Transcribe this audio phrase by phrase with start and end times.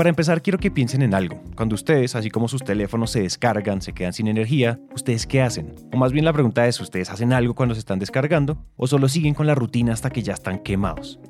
[0.00, 1.42] Para empezar, quiero que piensen en algo.
[1.54, 5.74] Cuando ustedes, así como sus teléfonos se descargan, se quedan sin energía, ¿ustedes qué hacen?
[5.92, 8.64] O más bien la pregunta es, ¿ustedes hacen algo cuando se están descargando?
[8.76, 11.20] ¿O solo siguen con la rutina hasta que ya están quemados?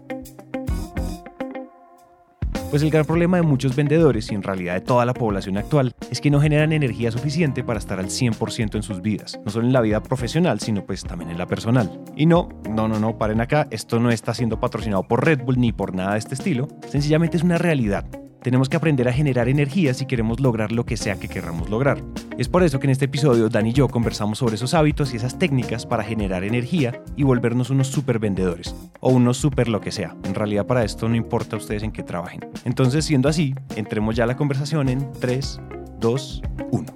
[2.71, 5.93] Pues el gran problema de muchos vendedores y en realidad de toda la población actual
[6.09, 9.67] es que no generan energía suficiente para estar al 100% en sus vidas, no solo
[9.67, 12.05] en la vida profesional, sino pues también en la personal.
[12.15, 15.59] Y no, no, no, no, paren acá, esto no está siendo patrocinado por Red Bull
[15.59, 18.07] ni por nada de este estilo, sencillamente es una realidad.
[18.43, 22.03] Tenemos que aprender a generar energía si queremos lograr lo que sea que queramos lograr.
[22.39, 25.19] Es por eso que en este episodio Dan y yo conversamos sobre esos hábitos y
[25.19, 29.93] esas técnicas para generar energía y volvernos unos super vendedores o unos super lo que
[29.93, 30.17] sea.
[30.25, 32.41] En realidad para esto no importa ustedes en qué trabajen.
[32.65, 35.61] Entonces, siendo así, entremos ya a la conversación en 3,
[35.99, 36.87] 2, 1.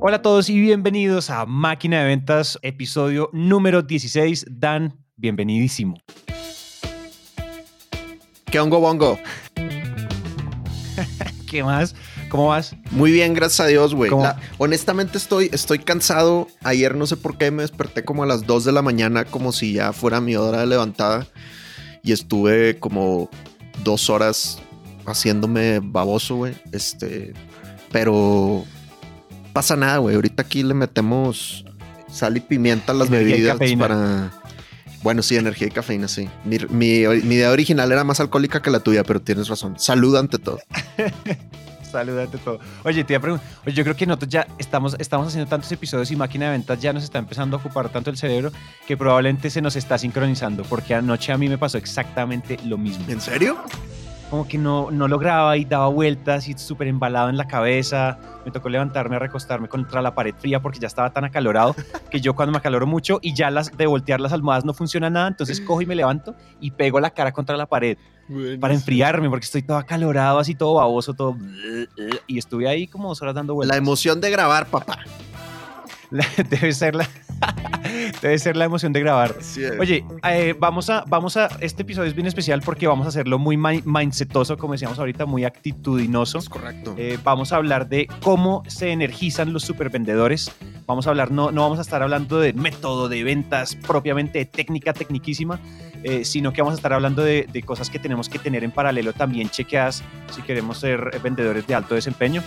[0.00, 4.46] Hola a todos y bienvenidos a Máquina de Ventas, episodio número 16.
[4.50, 5.96] Dan, bienvenidísimo.
[8.54, 9.18] ¿Qué hongo bongo?
[11.50, 11.96] ¿Qué más?
[12.28, 12.76] ¿Cómo vas?
[12.92, 14.12] Muy bien, gracias a Dios, güey.
[14.58, 16.46] Honestamente estoy, estoy cansado.
[16.62, 19.50] Ayer no sé por qué me desperté como a las 2 de la mañana, como
[19.50, 21.26] si ya fuera mi hora de levantada.
[22.04, 23.28] Y estuve como
[23.82, 24.60] dos horas
[25.04, 26.54] haciéndome baboso, güey.
[26.70, 27.32] Este,
[27.90, 28.64] pero
[29.52, 30.14] pasa nada, güey.
[30.14, 31.64] Ahorita aquí le metemos
[32.08, 34.30] sal y pimienta a las bebidas para
[35.04, 36.30] bueno, sí, energía y cafeína, sí.
[36.44, 39.78] Mi, idea original era más alcohólica que la tuya, pero tienes razón.
[39.78, 40.60] Salud ante todo.
[41.92, 42.58] Salud ante todo.
[42.84, 45.70] Oye, te iba a preguntar, oye, yo creo que nosotros ya estamos, estamos haciendo tantos
[45.70, 48.50] episodios y máquina de ventas ya nos está empezando a ocupar tanto el cerebro
[48.86, 53.04] que probablemente se nos está sincronizando, porque anoche a mí me pasó exactamente lo mismo.
[53.06, 53.58] ¿En serio?
[54.30, 58.18] Como que no, no lograba y daba vueltas y súper embalado en la cabeza.
[58.44, 61.74] Me tocó levantarme a recostarme contra la pared fría porque ya estaba tan acalorado
[62.10, 65.10] que yo cuando me acaloro mucho y ya las de voltear las almohadas no funciona
[65.10, 67.96] nada, entonces cojo y me levanto y pego la cara contra la pared
[68.60, 71.36] para enfriarme porque estoy todo acalorado, así todo baboso, todo...
[72.26, 73.76] Y estuve ahí como dos horas dando vueltas.
[73.76, 74.98] La emoción de grabar, papá.
[76.50, 77.08] debe ser la
[78.22, 79.34] debe ser la emoción de grabar.
[79.80, 83.38] Oye, eh, vamos a vamos a este episodio es bien especial porque vamos a hacerlo
[83.38, 86.38] muy mindsetoso, como decíamos ahorita, muy actitudinoso.
[86.38, 86.94] Es correcto.
[86.96, 90.52] Eh, vamos a hablar de cómo se energizan los supervendedores.
[90.86, 94.46] Vamos a hablar no no vamos a estar hablando de método de ventas propiamente de
[94.46, 95.58] técnica tecniquísima,
[96.04, 98.70] eh, sino que vamos a estar hablando de, de cosas que tenemos que tener en
[98.70, 102.42] paralelo también chequeadas si queremos ser vendedores de alto desempeño.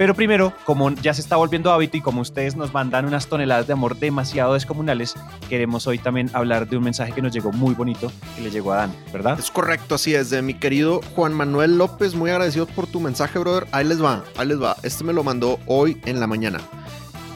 [0.00, 3.66] Pero primero, como ya se está volviendo hábito y como ustedes nos mandan unas toneladas
[3.66, 5.14] de amor demasiado descomunales,
[5.48, 8.72] queremos hoy también hablar de un mensaje que nos llegó muy bonito, que le llegó
[8.72, 9.36] a Dan, ¿verdad?
[9.36, 10.30] Es correcto, así es.
[10.30, 13.66] De mi querido Juan Manuel López, muy agradecido por tu mensaje, brother.
[13.72, 14.76] Ahí les va, ahí les va.
[14.84, 16.60] Este me lo mandó hoy en la mañana.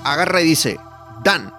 [0.05, 0.79] Agarra y dice,
[1.25, 1.53] Dan,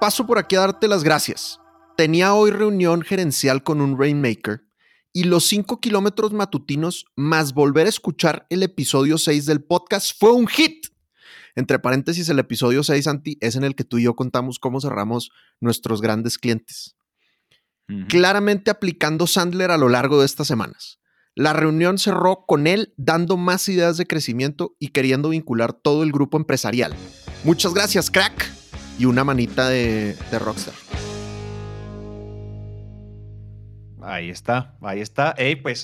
[0.00, 1.60] paso por aquí a darte las gracias.
[1.98, 4.62] Tenía hoy reunión gerencial con un Rainmaker
[5.12, 10.32] y los 5 kilómetros matutinos más volver a escuchar el episodio 6 del podcast fue
[10.32, 10.86] un hit.
[11.56, 14.80] Entre paréntesis, el episodio 6, Santi, es en el que tú y yo contamos cómo
[14.80, 16.96] cerramos nuestros grandes clientes.
[18.08, 21.00] Claramente aplicando Sandler a lo largo de estas semanas.
[21.36, 26.12] La reunión cerró con él dando más ideas de crecimiento y queriendo vincular todo el
[26.12, 26.94] grupo empresarial.
[27.44, 28.50] Muchas gracias, crack.
[28.98, 30.74] Y una manita de, de Rockstar.
[34.00, 35.34] Ahí está, ahí está.
[35.36, 35.82] Ey, pues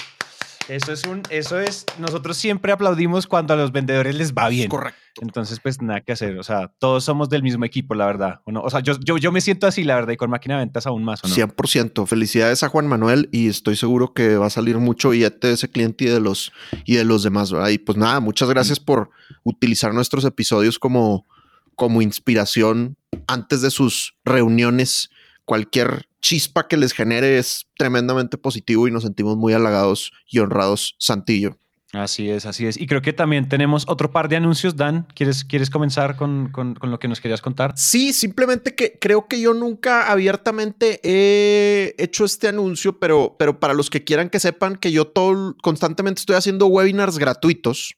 [0.68, 4.68] eso es un, eso es, nosotros siempre aplaudimos cuando a los vendedores les va bien.
[4.68, 4.98] Correcto.
[5.20, 6.38] Entonces, pues nada que hacer.
[6.38, 8.40] O sea, todos somos del mismo equipo, la verdad.
[8.44, 10.60] ¿o, o sea, yo, yo, yo, me siento así, la verdad, y con máquina de
[10.60, 11.24] ventas aún más.
[11.24, 11.34] ¿o no?
[11.34, 12.06] 100%.
[12.06, 15.68] Felicidades a Juan Manuel y estoy seguro que va a salir mucho billete de ese
[15.68, 16.52] cliente y de los,
[16.84, 17.68] y de los demás, ¿verdad?
[17.70, 19.10] Y pues nada, muchas gracias por
[19.42, 21.26] utilizar nuestros episodios como,
[21.74, 22.96] como inspiración
[23.26, 25.10] antes de sus reuniones.
[25.44, 30.94] Cualquier chispa que les genere es tremendamente positivo y nos sentimos muy halagados y honrados,
[30.98, 31.56] Santillo.
[31.92, 32.80] Así es, así es.
[32.80, 35.08] Y creo que también tenemos otro par de anuncios, Dan.
[35.14, 37.72] ¿Quieres, quieres comenzar con, con, con, lo que nos querías contar?
[37.76, 43.74] Sí, simplemente que creo que yo nunca abiertamente he hecho este anuncio, pero, pero para
[43.74, 47.96] los que quieran que sepan que yo todo constantemente estoy haciendo webinars gratuitos.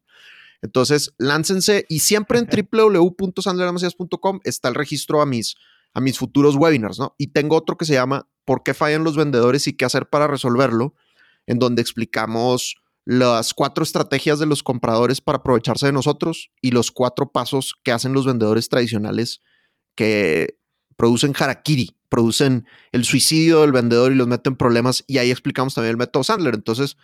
[0.61, 5.55] Entonces, láncense y siempre en www.sandlerdanmacias.com está el registro a mis,
[5.95, 7.15] a mis futuros webinars, ¿no?
[7.17, 10.27] Y tengo otro que se llama ¿Por qué fallan los vendedores y qué hacer para
[10.27, 10.93] resolverlo?
[11.47, 12.75] En donde explicamos
[13.05, 17.91] las cuatro estrategias de los compradores para aprovecharse de nosotros y los cuatro pasos que
[17.91, 19.41] hacen los vendedores tradicionales
[19.93, 20.57] que
[20.97, 25.91] producen harakiri, producen el suicidio del vendedor y los meten problemas y ahí explicamos también
[25.91, 26.55] el método Sandler.
[26.55, 26.97] Entonces,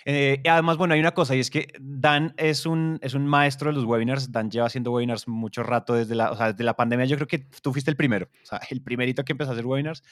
[0.05, 3.69] Eh, además, bueno, hay una cosa y es que Dan es un, es un maestro
[3.69, 4.31] de los webinars.
[4.31, 7.05] Dan lleva haciendo webinars mucho rato desde la, o sea, desde la pandemia.
[7.05, 9.65] Yo creo que tú fuiste el primero, o sea, el primerito que empezó a hacer
[9.65, 10.03] webinars.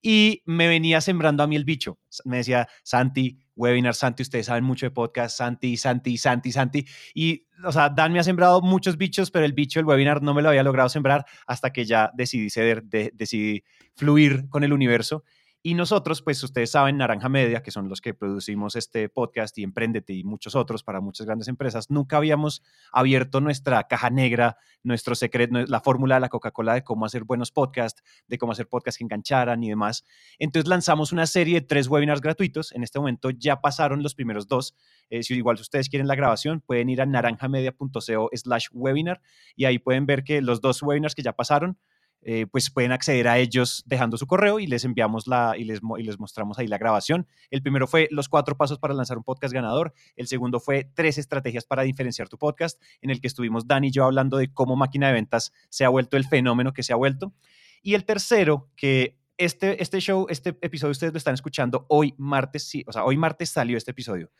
[0.00, 1.98] Y me venía sembrando a mí el bicho.
[2.24, 6.86] Me decía, Santi, webinar, Santi, ustedes saben mucho de podcast, Santi, Santi, Santi, Santi.
[7.14, 10.34] Y, o sea, Dan me ha sembrado muchos bichos, pero el bicho del webinar no
[10.34, 13.64] me lo había logrado sembrar hasta que ya decidí ceder, de, decidí
[13.96, 15.24] fluir con el universo.
[15.60, 19.64] Y nosotros, pues ustedes saben, Naranja Media, que son los que producimos este podcast y
[19.64, 22.62] Emprendete y muchos otros para muchas grandes empresas, nunca habíamos
[22.92, 27.50] abierto nuestra caja negra, nuestro secreto, la fórmula de la Coca-Cola de cómo hacer buenos
[27.50, 30.04] podcasts, de cómo hacer podcasts que engancharan y demás.
[30.38, 32.70] Entonces lanzamos una serie de tres webinars gratuitos.
[32.72, 34.76] En este momento ya pasaron los primeros dos.
[35.10, 39.20] Eh, si igual ustedes quieren la grabación, pueden ir a naranjamedia.co slash webinar
[39.56, 41.78] y ahí pueden ver que los dos webinars que ya pasaron
[42.22, 45.80] eh, pues pueden acceder a ellos dejando su correo y les enviamos la y les,
[45.98, 47.26] y les mostramos ahí la grabación.
[47.50, 49.92] El primero fue los cuatro pasos para lanzar un podcast ganador.
[50.16, 53.90] El segundo fue tres estrategias para diferenciar tu podcast, en el que estuvimos Dani y
[53.90, 56.96] yo hablando de cómo máquina de ventas se ha vuelto el fenómeno que se ha
[56.96, 57.34] vuelto.
[57.82, 62.68] Y el tercero, que este, este show, este episodio ustedes lo están escuchando hoy martes,
[62.68, 64.30] sí, o sea, hoy martes salió este episodio.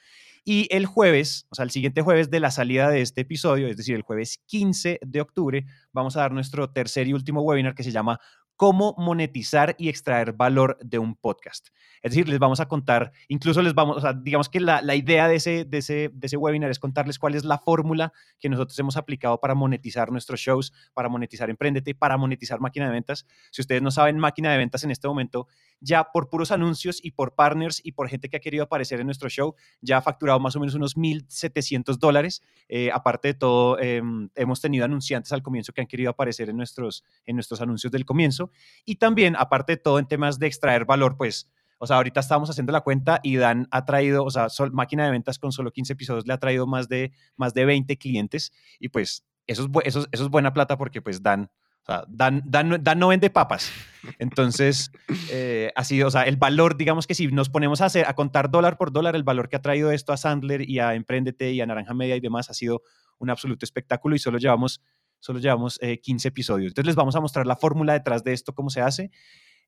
[0.45, 3.77] Y el jueves, o sea, el siguiente jueves de la salida de este episodio, es
[3.77, 7.83] decir, el jueves 15 de octubre, vamos a dar nuestro tercer y último webinar que
[7.83, 8.21] se llama
[8.59, 11.69] cómo monetizar y extraer valor de un podcast.
[12.03, 15.29] Es decir, les vamos a contar, incluso les vamos, o sea, digamos que la, idea
[15.29, 18.77] de ese, de, ese, de ese webinar es contarles cuál es la fórmula que nosotros
[18.81, 23.27] hemos aplicado para monetizar nuestros shows, para monetizar Emprendete, para monetizar Máquina de Ventas.
[23.53, 25.47] Si ustedes no saben, Máquina de Ventas en este momento,
[25.81, 29.07] ya por puros anuncios y por partners y por gente que ha querido aparecer en
[29.07, 32.43] nuestro show, ya ha facturado más o menos unos 1.700 dólares.
[32.69, 36.57] Eh, aparte de todo, em, hemos tenido anunciantes al comienzo que han querido aparecer en
[36.57, 38.48] nuestros, en nuestros anuncios del comienzo.
[38.85, 42.51] Y también, aparte de todo, en temas de extraer valor, pues, o sea, ahorita estamos
[42.51, 45.93] haciendo la cuenta y Dan ha traído, o sea, máquina de ventas con solo 15
[45.93, 50.07] episodios le ha traído más de, más de 20 clientes y pues eso es, eso,
[50.11, 51.51] eso es buena plata porque pues Dan,
[51.83, 53.73] o sea, Dan, Dan, Dan no vende papas.
[54.19, 54.91] Entonces,
[55.31, 58.15] eh, ha sido, o sea, el valor, digamos que si nos ponemos a, hacer, a
[58.15, 61.53] contar dólar por dólar, el valor que ha traído esto a Sandler y a Emprendete
[61.53, 62.83] y a Naranja Media y demás ha sido
[63.19, 64.81] un absoluto espectáculo y solo llevamos
[65.19, 66.71] solo llevamos 15 eh, episodios.
[66.71, 69.11] Entonces les vamos a mostrar la fórmula detrás de esto, cómo se hace.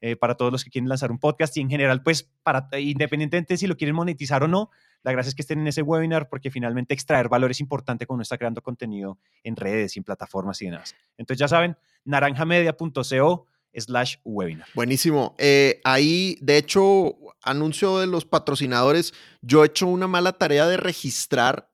[0.02, 3.58] Eh, para todos los que quieren lanzar un podcast y en general, pues, para, independientemente
[3.58, 4.70] si lo quieren monetizar o no,
[5.02, 8.20] la gracia es que estén en ese webinar porque finalmente extraer valor es importante cuando
[8.20, 10.94] uno está creando contenido en redes en plataformas y demás.
[11.18, 14.66] Entonces ya saben, naranjamedia.co slash webinar.
[14.74, 15.34] Buenísimo.
[15.38, 20.78] Eh, ahí, de hecho, anuncio de los patrocinadores, yo he hecho una mala tarea de
[20.78, 21.69] registrar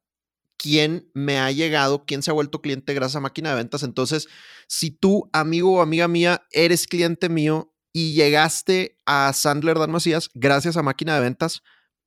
[0.56, 3.82] quién me ha llegado, quién se ha vuelto cliente gracias a máquina de ventas.
[3.82, 4.28] Entonces,
[4.68, 10.30] si tú, amigo o amiga mía, eres cliente mío y llegaste a Sandler Dan Macías
[10.34, 11.62] gracias a máquina de ventas,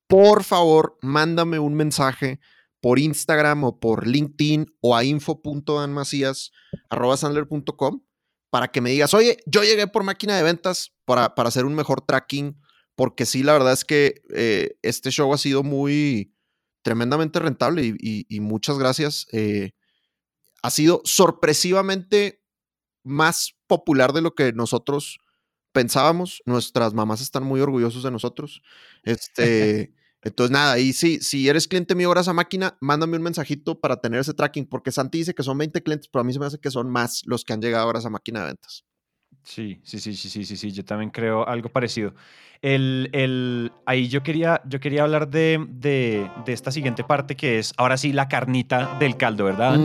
[0.08, 2.40] por favor, mándame un mensaje
[2.82, 8.02] por Instagram o por LinkedIn o a info.danmacías.com
[8.50, 11.76] para que me digas, oye, yo llegué por máquina de ventas para, para hacer un
[11.76, 12.60] mejor tracking,
[12.96, 16.34] porque sí, la verdad es que eh, este show ha sido muy,
[16.90, 19.28] tremendamente rentable y, muchas gracias.
[19.32, 19.74] Eh,
[20.64, 22.42] ha sido sorpresivamente
[23.04, 25.20] más popular de lo que nosotros
[25.72, 26.42] pensábamos.
[26.48, 28.64] Nuestras mamás están muy orgullosos de nosotros.
[29.04, 29.94] Este,
[30.24, 34.02] entonces, nada, y sí, si eres cliente mío horas a máquina, mándame un mensajito para
[34.02, 36.48] tener ese tracking, porque Santi dice que son 20 clientes, pero a mí se me
[36.48, 38.84] hace que son más los que han llegado horas a máquina de ventas.
[39.44, 42.14] Sí, sí, sí, sí, sí, sí, sí, yo también creo algo parecido.
[42.62, 47.58] El, el, ahí yo quería, yo quería hablar de, de, de, esta siguiente parte que
[47.58, 49.80] es, ahora sí, la carnita del caldo, ¿verdad?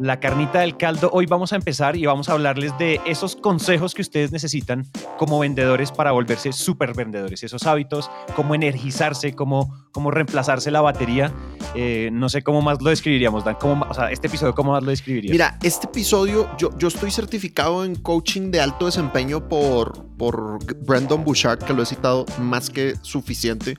[0.00, 1.10] La carnita del caldo.
[1.12, 4.86] Hoy vamos a empezar y vamos a hablarles de esos consejos que ustedes necesitan
[5.18, 11.32] como vendedores para volverse súper vendedores, esos hábitos, cómo energizarse, cómo, cómo reemplazarse la batería.
[11.74, 13.56] Eh, no sé cómo más lo describiríamos, Dan.
[13.60, 15.32] ¿Cómo, o sea, este episodio, ¿cómo más lo describirías?
[15.32, 21.22] Mira, este episodio, yo, yo estoy certificado en coaching de alto desempeño por, por Brandon
[21.22, 23.76] Bouchard, que lo he citado más que suficiente.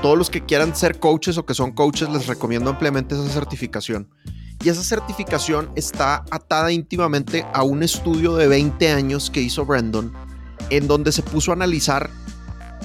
[0.00, 4.08] Todos los que quieran ser coaches o que son coaches, les recomiendo ampliamente esa certificación.
[4.64, 10.12] Y esa certificación está atada íntimamente a un estudio de 20 años que hizo Brandon,
[10.70, 12.10] en donde se puso a analizar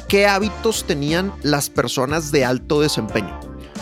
[0.08, 3.40] qué hábitos tenían las personas de alto desempeño,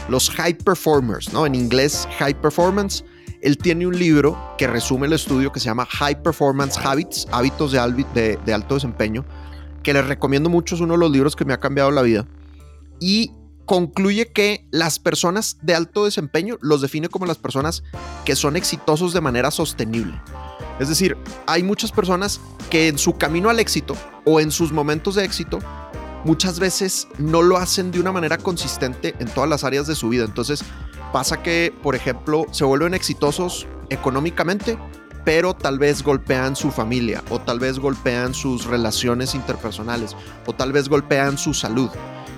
[0.10, 1.46] los high performers, ¿no?
[1.46, 3.03] En inglés, high performance.
[3.41, 7.72] Él tiene un libro que resume el estudio que se llama High Performance Habits, hábitos
[7.72, 9.25] de, alto desempeño,
[9.81, 12.27] que les recomiendo mucho, es uno de los libros que me ha cambiado la vida.
[13.00, 13.31] Y
[13.69, 17.83] concluye que las personas de alto desempeño los define como las personas
[18.25, 20.19] que son exitosos de manera sostenible.
[20.79, 23.95] Es decir, hay muchas personas que en su camino al éxito
[24.25, 25.59] o en sus momentos de éxito
[26.25, 30.09] muchas veces no lo hacen de una manera consistente en todas las áreas de su
[30.09, 30.25] vida.
[30.25, 30.63] Entonces
[31.13, 34.79] pasa que, por ejemplo, se vuelven exitosos económicamente,
[35.25, 40.15] pero tal vez golpean su familia o tal vez golpean sus relaciones interpersonales
[40.47, 41.91] o tal vez golpean su salud.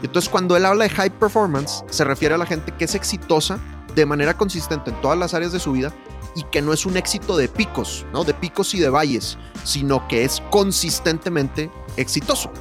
[0.03, 3.59] Entonces, cuando él habla de high performance, se refiere a la gente que es exitosa
[3.95, 5.93] de manera consistente en todas las áreas de su vida
[6.35, 8.23] y que no es un éxito de picos, ¿no?
[8.23, 12.51] De picos y de valles, sino que es consistentemente exitoso.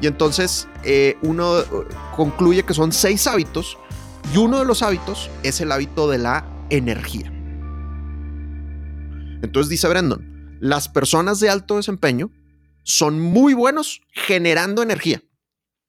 [0.00, 1.62] Y entonces eh, uno
[2.16, 3.78] concluye que son seis hábitos
[4.34, 7.32] y uno de los hábitos es el hábito de la energía.
[9.42, 12.30] Entonces dice Brandon, las personas de alto desempeño
[12.82, 15.22] son muy buenos generando energía.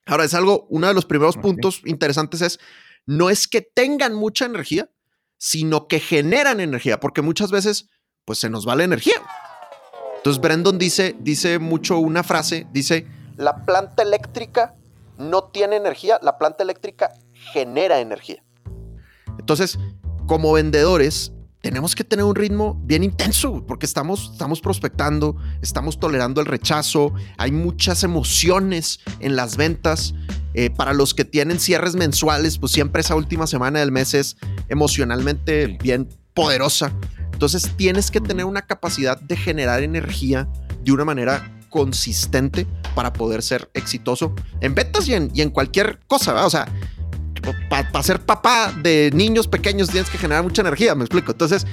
[0.06, 2.60] Ahora, es algo, uno de los primeros puntos interesantes es,
[3.06, 4.90] no es que tengan mucha energía,
[5.38, 7.90] sino que generan energía, porque muchas veces,
[8.26, 9.16] pues se nos va la energía.
[10.18, 14.76] Entonces, Brandon dice, dice mucho una frase, dice, la planta eléctrica
[15.18, 18.44] no tiene energía, la planta eléctrica genera energía.
[19.40, 19.80] Entonces,
[20.28, 26.42] como vendedores, tenemos que tener un ritmo bien intenso porque estamos, estamos prospectando, estamos tolerando
[26.42, 30.14] el rechazo, hay muchas emociones en las ventas.
[30.54, 34.36] Eh, para los que tienen cierres mensuales, pues siempre esa última semana del mes es
[34.68, 36.92] emocionalmente bien poderosa.
[37.32, 40.50] Entonces tienes que tener una capacidad de generar energía
[40.84, 46.00] de una manera consistente para poder ser exitoso en ventas y en, y en cualquier
[46.08, 46.34] cosa.
[46.34, 46.48] ¿verdad?
[46.48, 46.68] O sea,
[47.70, 51.32] para ser papá de niños pequeños tienes que generar mucha energía, me explico.
[51.32, 51.66] Entonces,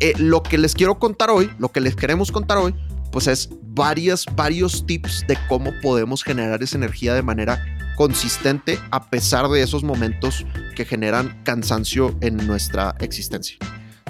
[0.00, 2.74] eh, lo que les quiero contar hoy, lo que les queremos contar hoy,
[3.10, 7.64] pues es varias, varios tips de cómo podemos generar esa energía de manera
[7.96, 13.58] consistente a pesar de esos momentos que generan cansancio en nuestra existencia.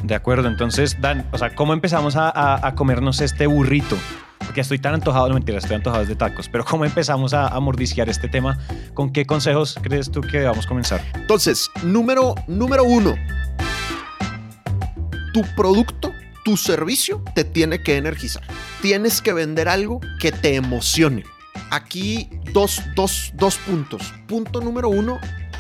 [0.03, 3.97] De acuerdo, entonces, Dan, o sea, ¿cómo empezamos a, a comernos este burrito?
[4.45, 7.61] Porque estoy tan antojado, no mentira, estoy antojado de tacos, pero ¿cómo empezamos a, a
[8.09, 8.59] este tema?
[8.95, 11.03] ¿Con qué consejos crees tú que a comenzar?
[11.15, 13.15] Entonces, número, número uno,
[15.33, 16.13] tu producto,
[16.45, 18.43] tu servicio te tiene que energizar.
[18.81, 21.25] Tienes que vender algo que te emocione.
[21.71, 24.13] Aquí dos, dos, dos puntos.
[24.27, 25.19] Punto número uno,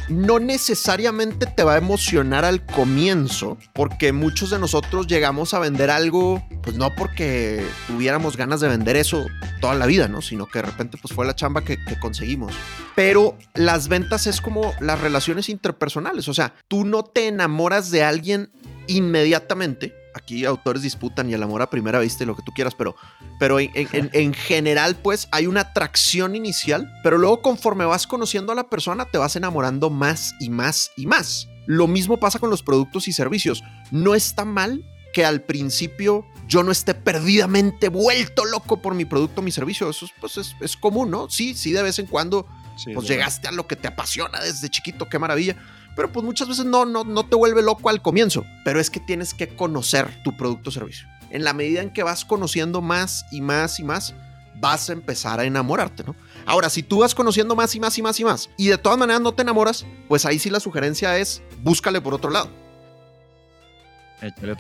[0.09, 5.91] no necesariamente te va a emocionar al comienzo, porque muchos de nosotros llegamos a vender
[5.91, 9.27] algo, pues no porque tuviéramos ganas de vender eso
[9.61, 10.23] toda la vida, ¿no?
[10.23, 12.53] Sino que de repente pues fue la chamba que, conseguimos.
[12.95, 18.03] Pero las ventas es como las relaciones interpersonales, o sea, tú no te enamoras de
[18.03, 18.51] alguien
[18.87, 22.75] inmediatamente, aquí autores disputan y el amor a primera vista y lo que tú quieras,
[22.75, 22.97] pero,
[23.39, 28.53] pero en, en, en, general, pues hay una atracción inicial, pero luego conforme vas conociendo
[28.53, 31.49] a la persona, te vas enamorando más y más y más.
[31.67, 33.63] Lo mismo pasa con los productos y servicios.
[33.91, 39.41] No está mal que al principio yo no esté perdidamente vuelto loco por mi producto
[39.41, 39.89] o mi servicio.
[39.89, 41.31] Eso pues es, es, común, ¿no?
[41.31, 44.69] Sí, sí, de vez en cuando sí, pues llegaste a lo que te apasiona desde
[44.69, 45.57] chiquito, qué maravilla
[45.97, 49.01] pero pues muchas veces no, no, no te vuelve loco al comienzo, pero es que
[49.01, 51.07] tienes que conocer tu producto o servicio.
[51.31, 54.15] En la medida en que vas conociendo más y más y más,
[54.61, 56.15] vas a empezar a enamorarte, ¿no?
[56.47, 58.99] Ahora, si tú vas conociendo más y más y más y más, y de todas
[58.99, 62.51] maneras no te enamoras, pues ahí sí la sugerencia es búscale por otro lado.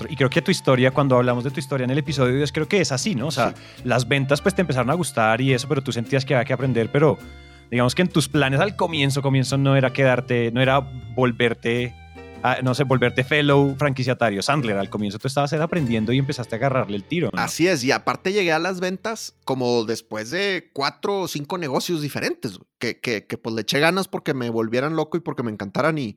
[0.09, 2.67] Y creo que tu historia, cuando hablamos de tu historia en el episodio 10, creo
[2.67, 3.29] que es así, ¿no?
[3.29, 3.83] O sea, sí.
[3.85, 6.53] las ventas pues te empezaron a gustar y eso, pero tú sentías que había que
[6.53, 7.17] aprender, pero
[7.73, 10.81] digamos que en tus planes al comienzo, comienzo no era quedarte, no era
[11.17, 11.95] volverte,
[12.43, 14.76] a, no sé, volverte fellow franquiciatario Sandler.
[14.76, 17.31] Al comienzo tú estabas aprendiendo y empezaste a agarrarle el tiro.
[17.33, 22.02] Así es, y aparte llegué a las ventas como después de cuatro o cinco negocios
[22.02, 25.50] diferentes, que, que, que pues le eché ganas porque me volvieran loco y porque me
[25.50, 26.14] encantaran y,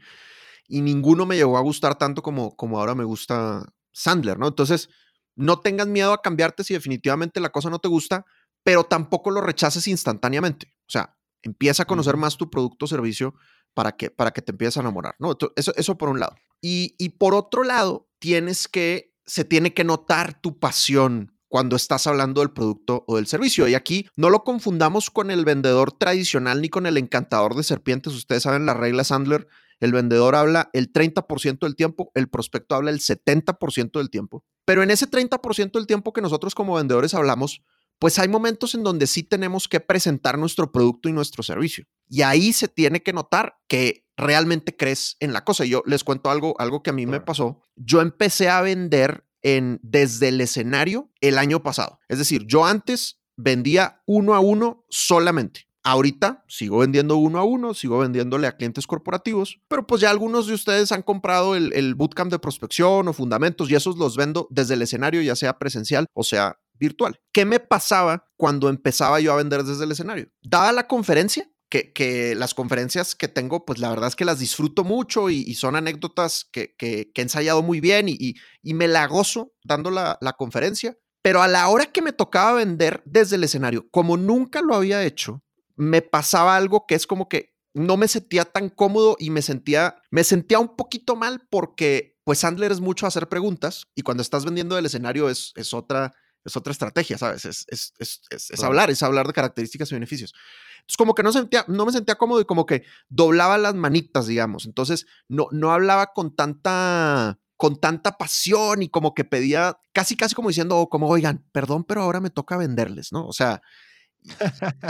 [0.68, 4.50] y ninguno me llegó a gustar tanto como, como ahora me gusta Sandler, ¿no?
[4.50, 4.90] Entonces,
[5.38, 8.26] no tengas miedo a cambiarte si definitivamente la cosa no te gusta,
[8.62, 10.74] pero tampoco lo rechaces instantáneamente.
[10.82, 11.15] O sea,
[11.46, 13.36] empieza a conocer más tu producto o servicio
[13.74, 15.38] para que, para que te empieces a enamorar, ¿no?
[15.56, 16.36] Eso, eso por un lado.
[16.62, 22.08] Y, y por otro lado, tienes que, se tiene que notar tu pasión cuando estás
[22.08, 23.68] hablando del producto o del servicio.
[23.68, 28.14] Y aquí no lo confundamos con el vendedor tradicional ni con el encantador de serpientes.
[28.14, 29.48] Ustedes saben la regla Sandler.
[29.80, 34.44] El vendedor habla el 30% del tiempo, el prospecto habla el 70% del tiempo.
[34.66, 37.62] Pero en ese 30% del tiempo que nosotros como vendedores hablamos,
[38.00, 41.86] pues hay momentos en donde sí tenemos que presentar nuestro producto y nuestro servicio.
[42.10, 45.66] Y ahí se tiene que notar que realmente crees en la cosa.
[45.66, 47.62] Yo les cuento algo, algo que a mí me pasó.
[47.76, 52.00] Yo empecé a vender en, desde el escenario el año pasado.
[52.08, 55.68] Es decir, yo antes vendía uno a uno solamente.
[55.84, 60.48] Ahorita sigo vendiendo uno a uno, sigo vendiéndole a clientes corporativos, pero pues ya algunos
[60.48, 64.48] de ustedes han comprado el, el bootcamp de prospección o fundamentos y esos los vendo
[64.50, 67.20] desde el escenario, ya sea presencial o sea virtual.
[67.32, 70.30] ¿Qué me pasaba cuando empezaba yo a vender desde el escenario?
[70.42, 74.84] Daba la conferencia, que, las conferencias que tengo, pues la verdad es que las disfruto
[74.84, 80.18] mucho y, son anécdotas que, he ensayado muy bien y, me la gozo dando la,
[80.22, 80.98] la, conferencia.
[81.22, 85.04] Pero a la hora que me tocaba vender desde el escenario, como nunca lo había
[85.04, 85.42] hecho,
[85.76, 89.98] me pasaba algo que es como que no me sentía tan cómodo y me sentía,
[90.12, 94.46] me sentía un poquito mal porque pues Sandler es mucho hacer preguntas y cuando estás
[94.46, 96.14] vendiendo del escenario es, es otra
[96.46, 97.44] es otra estrategia, ¿sabes?
[97.46, 100.34] Es, es, es, es hablar, es hablar de características y beneficios.
[100.76, 104.28] Entonces, como que no, sentía, no me sentía cómodo y como que doblaba las manitas,
[104.28, 104.68] digamos.
[104.68, 110.36] Entonces, no, no hablaba con tanta, con tanta pasión y como que pedía, casi, casi
[110.36, 113.26] como diciendo, como, oigan, perdón, pero ahora me toca venderles, ¿no?
[113.26, 113.64] O sea,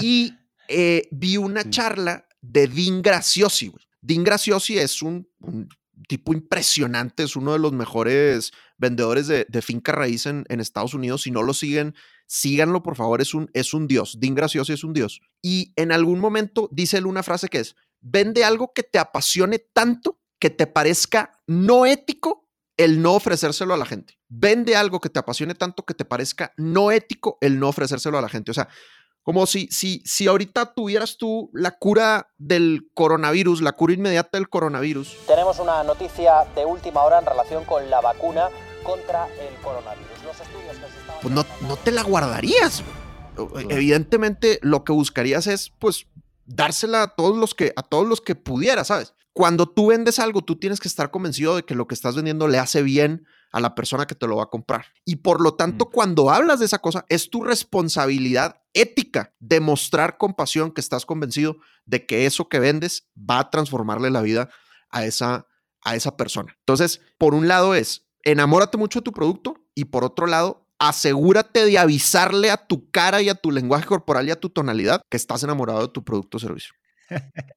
[0.01, 0.33] y
[0.67, 3.71] eh, vi una charla de Dean Graciosi.
[4.01, 5.69] Dean Graciosi es un, un
[6.09, 11.23] tipo impresionante, es uno de los mejores vendedores de, finca raíz en, Estados Unidos.
[11.23, 11.95] Si no lo siguen,
[12.27, 14.17] síganlo, por favor, es un, es un dios.
[14.19, 15.21] Dean Graciosi es un dios.
[15.41, 19.59] Y en algún momento dice él una frase que es, vende algo que te apasione
[19.59, 22.47] tanto que te parezca no ético
[22.77, 24.19] el no ofrecérselo a la gente.
[24.27, 28.21] Vende algo que te apasione tanto que te parezca no ético el no ofrecérselo a
[28.21, 28.51] la gente.
[28.51, 28.67] O sea,
[29.23, 34.49] como si, si, si ahorita tuvieras tú la cura del coronavirus, la cura inmediata del
[34.49, 35.17] coronavirus.
[35.25, 38.49] Tenemos una noticia de última hora en relación con la vacuna
[38.85, 40.23] contra el coronavirus.
[40.23, 41.21] Los estudios que se estaban...
[41.21, 42.83] Pues no, no te la guardarías.
[43.69, 46.07] Evidentemente lo que buscarías es pues
[46.45, 49.13] dársela a todos los que a todos los que pudieras, ¿sabes?
[49.33, 52.47] Cuando tú vendes algo, tú tienes que estar convencido de que lo que estás vendiendo
[52.47, 54.85] le hace bien a la persona que te lo va a comprar.
[55.03, 55.91] Y por lo tanto, mm.
[55.91, 61.57] cuando hablas de esa cosa, es tu responsabilidad ética demostrar con pasión que estás convencido
[61.85, 64.49] de que eso que vendes va a transformarle la vida
[64.89, 65.47] a esa,
[65.81, 66.55] a esa persona.
[66.59, 71.65] Entonces, por un lado es, enamórate mucho de tu producto y por otro lado, asegúrate
[71.65, 75.15] de avisarle a tu cara y a tu lenguaje corporal y a tu tonalidad que
[75.15, 76.73] estás enamorado de tu producto o servicio.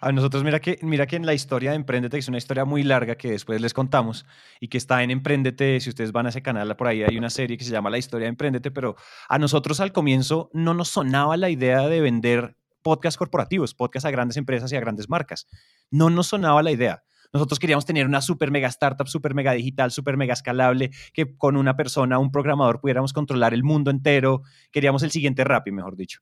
[0.00, 2.64] A nosotros, mira que, mira que en la historia de Emprendete, que es una historia
[2.64, 4.26] muy larga que después les contamos
[4.58, 7.30] y que está en Emprendete, si ustedes van a ese canal, por ahí hay una
[7.30, 8.96] serie que se llama La historia de Emprendete, pero
[9.28, 14.10] a nosotros al comienzo no nos sonaba la idea de vender podcasts corporativos, podcasts a
[14.10, 15.46] grandes empresas y a grandes marcas.
[15.90, 17.04] No nos sonaba la idea.
[17.32, 21.56] Nosotros queríamos tener una super mega startup, super mega digital, super mega escalable, que con
[21.56, 24.42] una persona, un programador, pudiéramos controlar el mundo entero.
[24.70, 26.20] Queríamos el siguiente Rappi, mejor dicho.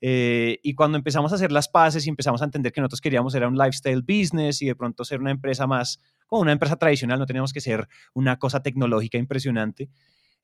[0.00, 3.34] Eh, y cuando empezamos a hacer las paces y empezamos a entender que nosotros queríamos
[3.34, 7.18] era un lifestyle business y de pronto ser una empresa más como una empresa tradicional,
[7.18, 9.88] no teníamos que ser una cosa tecnológica impresionante,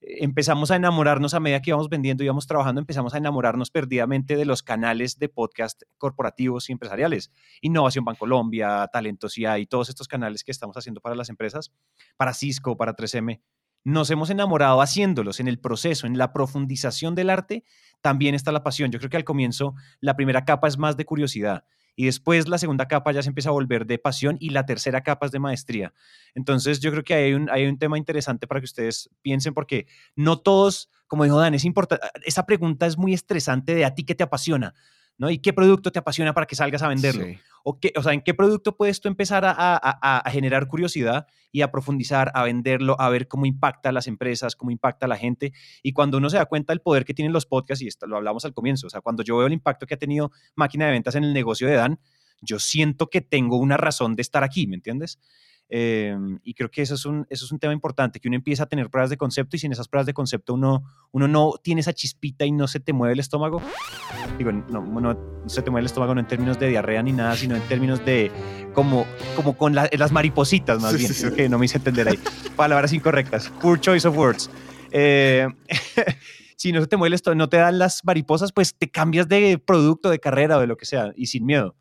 [0.07, 4.45] empezamos a enamorarnos a medida que íbamos vendiendo, íbamos trabajando, empezamos a enamorarnos perdidamente de
[4.45, 7.33] los canales de podcast corporativos y empresariales.
[7.61, 11.73] Innovación Bancolombia, Talentos y todos estos canales que estamos haciendo para las empresas,
[12.17, 13.41] para Cisco, para 3M.
[13.85, 17.65] Nos hemos enamorado haciéndolos en el proceso, en la profundización del arte,
[18.01, 18.91] también está la pasión.
[18.91, 21.65] Yo creo que al comienzo la primera capa es más de curiosidad
[21.97, 25.03] y después la segunda capa ya se empieza a volver de pasión y la tercera
[25.03, 25.93] capa es de maestría.
[26.35, 29.87] Entonces yo creo que hay un, hay un tema interesante para que ustedes piensen porque
[30.17, 34.05] no todos, como dijo Dan, es importante, esa pregunta es muy estresante de a ti
[34.05, 34.75] que te apasiona.
[35.19, 35.31] ¿No?
[35.31, 37.27] ¿Y qué producto te apasiona para que salgas a venderlo?
[37.63, 41.71] O, qué, o sea, ¿en qué producto puedes tú empezar a, generar curiosidad y a
[41.71, 45.53] profundizar, a venderlo, a ver cómo impacta a las empresas, cómo impacta a la gente?
[45.83, 48.17] Y cuando uno se da cuenta del poder que tienen los podcasts, y esto lo
[48.17, 50.93] hablamos al comienzo, o sea, cuando yo veo el impacto que ha tenido máquina de
[50.93, 52.01] ventas en el negocio de Dan,
[52.43, 55.19] yo siento que tengo una razón de estar aquí, ¿me entiendes?
[55.69, 58.65] Eh, y creo que eso es, un, eso es un tema importante, que uno empieza
[58.65, 61.81] a tener pruebas de concepto y sin esas pruebas de concepto uno, uno no tiene
[61.81, 63.63] esa chispita y no se te mueve el estómago.
[64.39, 67.37] Digo, no, no se te mueve el estómago no en términos de diarrea ni nada,
[67.37, 68.31] sino en términos de
[68.73, 71.13] como, como con las maripositas más bien.
[71.13, 72.19] Creo que no me hice entender ahí.
[72.57, 73.51] Palabras incorrectas.
[73.61, 74.51] Poor choice of words.
[74.93, 75.49] Eh,
[76.57, 79.29] si no se te mueve el estómago, no te dan las mariposas, pues te cambias
[79.29, 81.75] de producto, de carrera o de lo que sea y sin miedo.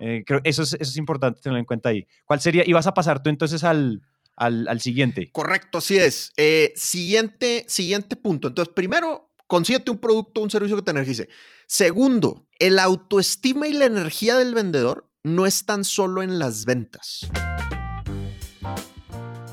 [0.00, 2.06] Eh, creo eso es, eso es importante tenerlo en cuenta ahí.
[2.24, 2.64] ¿Cuál sería?
[2.66, 4.02] Y vas a pasar tú entonces al,
[4.36, 5.30] al, siguiente.
[5.32, 6.32] Correcto, así es.
[6.36, 8.48] Eh, siguiente, siguiente punto.
[8.48, 11.28] Entonces, primero, consíguete un producto, un servicio que te energice.
[11.66, 17.28] Segundo, el autoestima y la energía del vendedor no están solo en las ventas.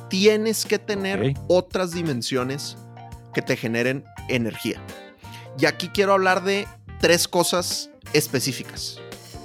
[0.09, 2.77] Tienes que tener otras dimensiones
[3.33, 4.83] que te generen energía.
[5.59, 6.67] Y aquí quiero hablar de
[6.99, 8.99] tres cosas específicas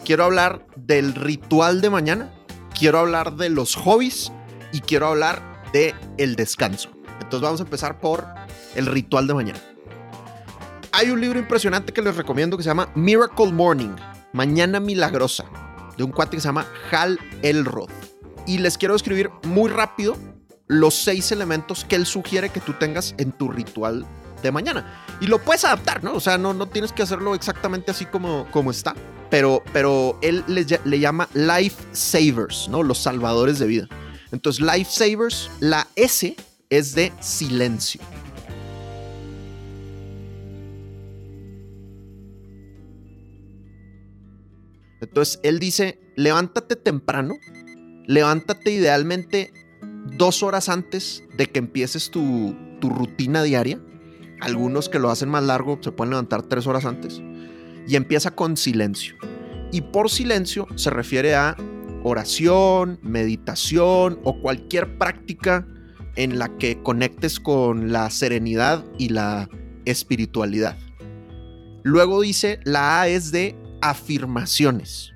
[0.04, 2.30] quiero hablar del ritual de mañana,
[2.78, 4.32] quiero hablar de los hobbies
[4.72, 6.90] y quiero hablar de el descanso.
[7.20, 8.26] Entonces vamos a empezar por
[8.74, 9.60] el ritual de mañana.
[10.92, 13.96] Hay un libro impresionante que les recomiendo que se llama Miracle Morning,
[14.32, 15.44] Mañana Milagrosa,
[15.96, 17.90] de un cuate que se llama Hal Elrod.
[18.46, 20.16] Y les quiero escribir muy rápido
[20.66, 24.06] los seis elementos que él sugiere que tú tengas en tu ritual
[24.42, 25.03] de mañana.
[25.20, 26.14] Y lo puedes adaptar, ¿no?
[26.14, 28.94] O sea, no, no tienes que hacerlo exactamente así como, como está
[29.34, 32.84] pero, pero él le, le llama life savers, ¿no?
[32.84, 33.88] Los salvadores de vida.
[34.30, 36.36] Entonces, life savers, la S
[36.70, 38.00] es de silencio.
[45.00, 47.34] Entonces, él dice, levántate temprano,
[48.06, 49.52] levántate idealmente
[50.16, 53.80] dos horas antes de que empieces tu, tu rutina diaria.
[54.44, 57.22] Algunos que lo hacen más largo se pueden levantar tres horas antes
[57.88, 59.16] y empieza con silencio.
[59.72, 61.56] Y por silencio se refiere a
[62.02, 65.66] oración, meditación o cualquier práctica
[66.16, 69.48] en la que conectes con la serenidad y la
[69.86, 70.76] espiritualidad.
[71.82, 75.14] Luego dice, la A es de afirmaciones.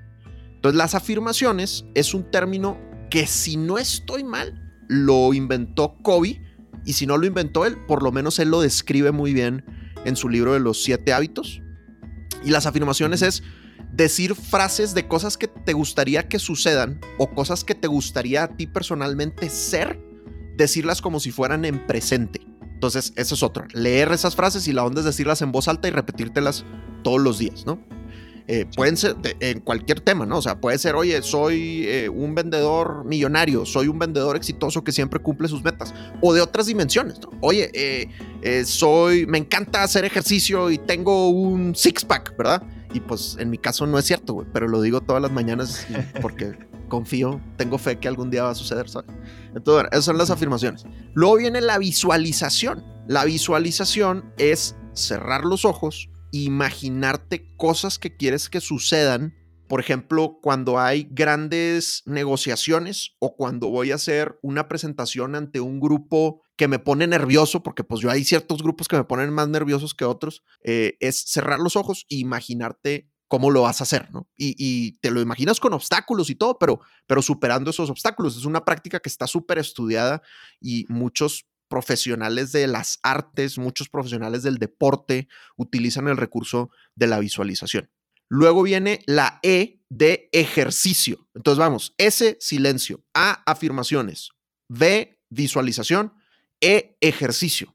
[0.55, 2.79] Entonces las afirmaciones es un término
[3.11, 6.48] que si no estoy mal, lo inventó Kobe
[6.85, 9.65] y si no lo inventó él, por lo menos él lo describe muy bien
[10.05, 11.61] en su libro de los siete hábitos.
[12.43, 13.43] Y las afirmaciones es
[13.91, 18.47] decir frases de cosas que te gustaría que sucedan o cosas que te gustaría a
[18.55, 19.99] ti personalmente ser,
[20.57, 22.41] decirlas como si fueran en presente.
[22.61, 23.65] Entonces, eso es otro.
[23.73, 26.63] Leer esas frases y la onda es decirlas en voz alta y repetírtelas
[27.03, 27.83] todos los días, ¿no?
[28.51, 30.39] Eh, pueden ser en cualquier tema, ¿no?
[30.39, 34.91] O sea, puede ser, oye, soy eh, un vendedor millonario, soy un vendedor exitoso que
[34.91, 37.29] siempre cumple sus metas, o de otras dimensiones, ¿no?
[37.41, 42.63] Oye, eh, soy, me encanta hacer ejercicio y tengo un six pack, ¿verdad?
[42.91, 45.85] Y pues en mi caso no es cierto, güey, pero lo digo todas las mañanas
[46.19, 46.57] porque
[46.89, 49.11] confío, tengo fe que algún día va a suceder, ¿sabes?
[49.53, 50.85] Entonces, esas son las afirmaciones.
[51.13, 52.83] Luego viene la visualización.
[53.07, 59.35] La visualización es cerrar los ojos, imaginarte cosas que quieres que sucedan.
[59.67, 65.79] Por ejemplo, cuando hay grandes negociaciones o cuando voy a hacer una presentación ante un
[65.79, 69.47] grupo que me pone nervioso, porque pues yo hay ciertos grupos que me ponen más
[69.47, 74.11] nerviosos que otros, eh, es cerrar los ojos e imaginarte cómo lo vas a hacer,
[74.11, 74.27] ¿no?
[74.35, 78.35] Y, te lo imaginas con obstáculos y todo, pero, pero superando esos obstáculos.
[78.35, 80.23] Es una práctica que está súper estudiada
[80.59, 87.19] y muchos profesionales de las artes, muchos profesionales del deporte utilizan el recurso de la
[87.19, 87.89] visualización.
[88.27, 91.27] Luego viene la E de ejercicio.
[91.33, 94.31] Entonces vamos, S, silencio, A, afirmaciones,
[94.67, 96.13] B, visualización,
[96.61, 97.73] E, ejercicio.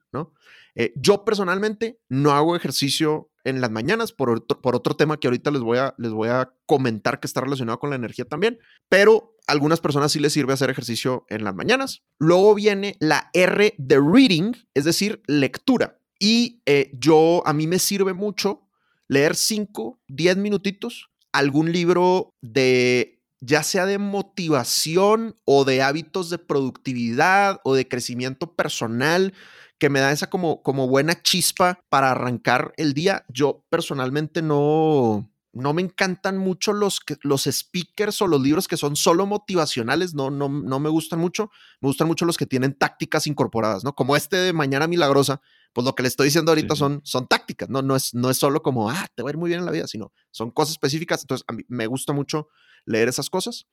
[0.75, 5.29] Eh, yo personalmente no hago ejercicio en las mañanas por otro, por otro tema que
[5.29, 8.59] ahorita les voy, a, les voy a comentar que está relacionado con la energía también,
[8.89, 12.03] pero a algunas personas sí les sirve hacer ejercicio en las mañanas.
[12.19, 15.99] Luego viene la R de reading, es decir, lectura.
[16.19, 18.67] Y eh, yo, a mí me sirve mucho
[19.09, 26.39] leer 5, 10 minutitos algún libro de ya sea de motivación o de hábitos de
[26.39, 29.35] productividad o de crecimiento personal
[29.79, 33.25] que me da esa como, como buena chispa para arrancar el día.
[33.29, 38.97] Yo personalmente no, no me encantan mucho los, los speakers o los libros que son
[38.97, 41.51] solo motivacionales, no, no, no me gustan mucho.
[41.81, 43.95] Me gustan mucho los que tienen tácticas incorporadas, ¿no?
[43.95, 45.41] Como este de Mañana Milagrosa,
[45.73, 47.83] pues lo que le estoy diciendo ahorita son, son tácticas, ¿no?
[47.83, 49.73] No es, no es solo como, ah, te va a ir muy bien en la
[49.73, 51.23] vida, sino son cosas específicas.
[51.23, 52.49] Entonces, a mí me gusta mucho
[52.85, 53.67] leer esas cosas.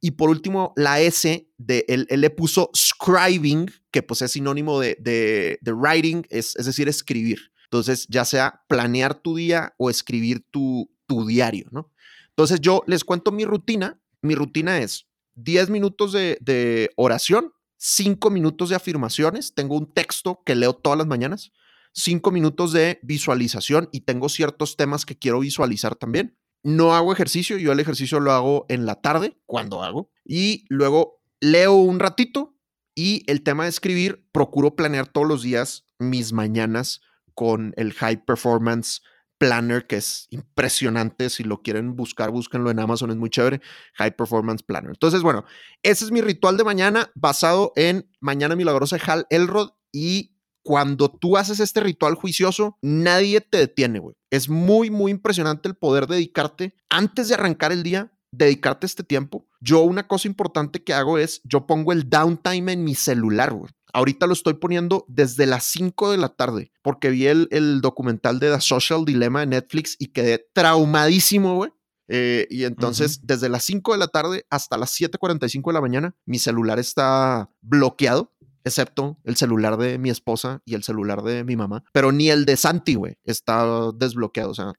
[0.00, 4.96] Y por último, la S, de, él, le puso scribing, que pues es sinónimo de,
[5.00, 7.52] de, writing, es, es decir, escribir.
[7.64, 11.92] Entonces, ya sea planear tu día o escribir tu, tu diario, ¿no?
[12.30, 14.00] Entonces, yo les cuento mi rutina.
[14.22, 19.54] Mi rutina es 10 minutos de, de oración, 5 minutos de afirmaciones.
[19.54, 21.52] Tengo un texto que leo todas las mañanas.
[21.94, 26.38] 5 minutos de visualización y tengo ciertos temas que quiero visualizar también.
[26.68, 31.22] No hago ejercicio, yo el ejercicio lo hago en la tarde, cuando hago, y luego
[31.40, 32.58] leo un ratito
[32.94, 37.00] y el tema de escribir, procuro planear todos los días mis mañanas
[37.34, 39.00] con el High Performance
[39.38, 41.30] Planner, que es impresionante.
[41.30, 43.62] Si lo quieren buscar, búsquenlo en Amazon, es muy chévere.
[43.94, 44.90] High Performance Planner.
[44.90, 45.46] Entonces, bueno,
[45.82, 51.10] ese es mi ritual de mañana basado en Mañana Milagrosa de Hal Elrod y cuando
[51.10, 54.17] tú haces este ritual juicioso, nadie te detiene, güey.
[54.30, 59.46] Es muy, muy impresionante el poder dedicarte antes de arrancar el día, dedicarte este tiempo.
[59.60, 63.70] Yo una cosa importante que hago es, yo pongo el downtime en mi celular, güey.
[63.92, 68.38] Ahorita lo estoy poniendo desde las 5 de la tarde, porque vi el, el documental
[68.38, 71.72] de The Social Dilemma de Netflix y quedé traumadísimo, güey.
[72.08, 76.16] Eh, y entonces, desde las 5 de la tarde hasta las 7:45 de la mañana,
[76.24, 78.32] mi celular está bloqueado,
[78.68, 81.84] excepto el celular de mi esposa y el celular de mi mamá.
[81.92, 84.50] Pero ni el de Santi, güey, está desbloqueado.
[84.50, 84.72] O sea,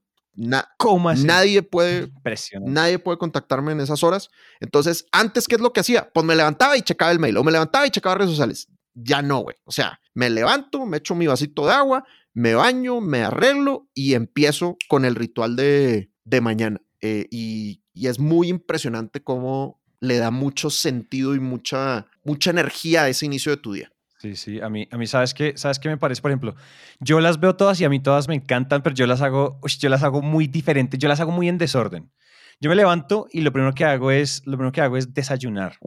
[0.78, 1.26] ¿Cómo así?
[1.26, 2.12] nadie puede,
[2.62, 4.30] nadie puede contactarme en esas horas.
[4.60, 6.10] Entonces, antes, ¿qué es lo que hacía?
[6.14, 8.68] Pues me levantaba y checaba el mail, o me levantaba y checaba redes sociales.
[8.94, 9.56] Ya no, güey.
[9.66, 14.14] O sea, me levanto, me echo mi vasito de agua, me baño, me arreglo y
[14.14, 16.82] empiezo con el ritual de, de mañana.
[17.02, 23.04] Eh, y, y, es muy impresionante cómo le da mucho sentido y mucha, mucha energía
[23.04, 23.92] a ese inicio de tu día.
[24.20, 25.54] Sí, sí, a mí, a mí ¿sabes qué?
[25.56, 26.22] ¿Sabes qué me parece?
[26.22, 26.54] Por ejemplo,
[27.00, 29.90] yo las veo todas y a mí todas me encantan, pero yo las hago, yo
[29.90, 32.12] las hago muy diferentes, yo las hago muy en desorden.
[32.60, 35.78] Yo me levanto y lo primero que hago es, lo primero que hago es desayunar.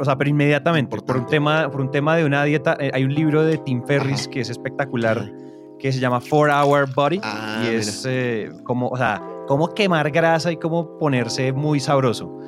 [0.00, 3.04] O sea, pero inmediatamente, por un, tema, por un tema de una dieta, eh, hay
[3.04, 5.32] un libro de Tim Ferris que es espectacular,
[5.78, 10.10] que se llama Four Hour Body, Ah, y es eh, como, o sea, cómo quemar
[10.10, 12.42] grasa y cómo ponerse muy sabroso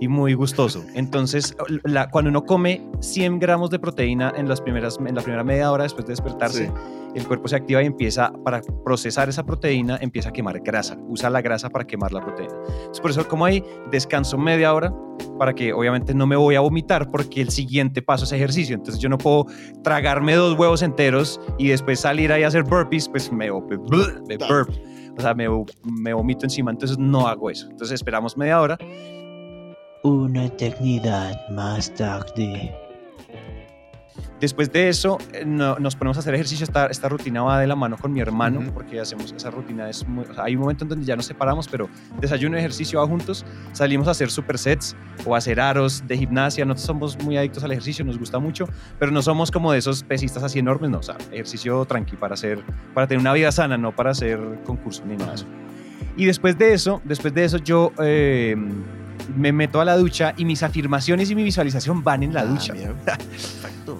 [0.00, 0.84] y muy gustoso.
[0.94, 5.44] Entonces, la, cuando uno come 100 gramos de proteína en, las primeras, en la primera
[5.44, 6.72] media hora después de despertarse, Sí.
[7.14, 10.96] el cuerpo se activa y empieza, para procesar esa proteína, empieza a quemar grasa.
[11.08, 12.54] Usa la grasa para quemar la proteína.
[12.66, 14.92] Entonces, por eso, como ahí, descanso media hora
[15.38, 18.74] para que obviamente no me voy a vomitar porque el siguiente paso es ejercicio.
[18.74, 19.46] Entonces, yo no puedo
[19.82, 23.60] tragarme dos huevos enteros y después salir ahí a hacer burpees, pues me, me,
[24.28, 24.70] me burp.
[25.16, 25.46] O sea, me,
[25.84, 27.68] me vomito encima, entonces no hago eso.
[27.70, 28.76] Entonces esperamos media hora
[30.04, 32.74] Una eternidad más tarde.
[34.38, 36.64] Después de eso, eh, no- nos ponemos a hacer ejercicio.
[36.64, 38.72] Esta, esta rutina va de la mano con mi hermano, Ujú.
[38.74, 39.88] porque hacemos esa rutina.
[39.88, 41.88] Es muy- o sea, hay un momento en donde ya nos separamos, pero
[42.20, 43.46] desayuno y ejercicio va juntos.
[43.72, 46.66] Salimos a hacer supersets o a hacer aros de gimnasia.
[46.66, 48.66] Nosotros somos muy adictos al ejercicio, nos gusta mucho,
[48.98, 50.98] pero no somos como de esos pesistas así enormes, no.
[50.98, 52.62] O sea, ejercicio tranqui para, hacer,
[52.92, 55.46] para tener una vida sana, no para hacer concurso ni nada de eso.
[56.18, 58.54] Y después de eso, después de eso, yo eh,
[59.36, 62.44] me meto a la ducha y mis afirmaciones y mi visualización van en la Ah,
[62.44, 62.72] ducha.
[62.74, 62.92] mira.
[63.04, 63.98] Perfecto.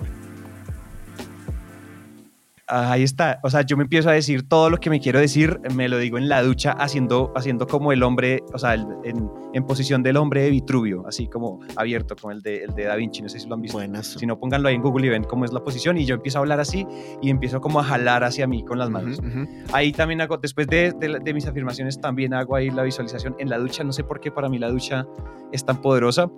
[2.66, 3.40] Ahí está.
[3.42, 5.98] O sea, yo me empiezo a decir todo lo que me quiero decir, me lo
[5.98, 10.02] digo en la ducha, haciendo, haciendo como el hombre, o sea, el- en, en posición
[10.02, 13.20] del hombre de Vitruvio, así como abierto, como el de, el de Da Vinci.
[13.20, 13.76] No sé si lo han visto.
[13.76, 14.06] Buenas.
[14.18, 15.98] Si no, pónganlo ahí en Google y ven cómo es la posición.
[15.98, 16.86] Y yo empiezo a hablar así
[17.20, 19.20] y empiezo como a jalar hacia mí con las manos.
[19.72, 23.58] Ahí también hago, después de, de mis afirmaciones, también hago ahí la visualización en la
[23.58, 23.84] ducha.
[23.84, 25.04] No sé por qué para mí la ducha
[25.52, 26.30] es tan poderosa.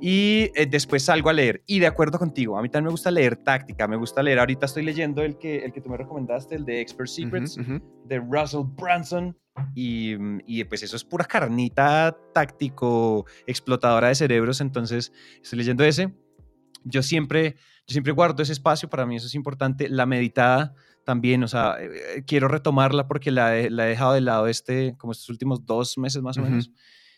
[0.00, 1.62] Y eh, después salgo a leer.
[1.66, 4.38] Y de acuerdo contigo, a mí también me gusta leer táctica, me gusta leer.
[4.38, 7.58] Ahorita estoy leyendo el que, el que tú me recomendaste, el de Expert Secrets,
[8.06, 9.36] de Russell Branson.
[9.74, 14.60] Y, mm, y pues eso es pura carnita táctico, explotadora de cerebros.
[14.60, 16.14] Entonces estoy leyendo ese.
[16.84, 17.56] Yo siempre,
[17.86, 19.88] yo siempre guardo ese espacio, para mí eso es importante.
[19.88, 24.14] La meditada también, o sea, eh, eh, quiero retomarla porque la he, la he dejado
[24.14, 26.70] de lado este, como estos últimos dos meses más o menos,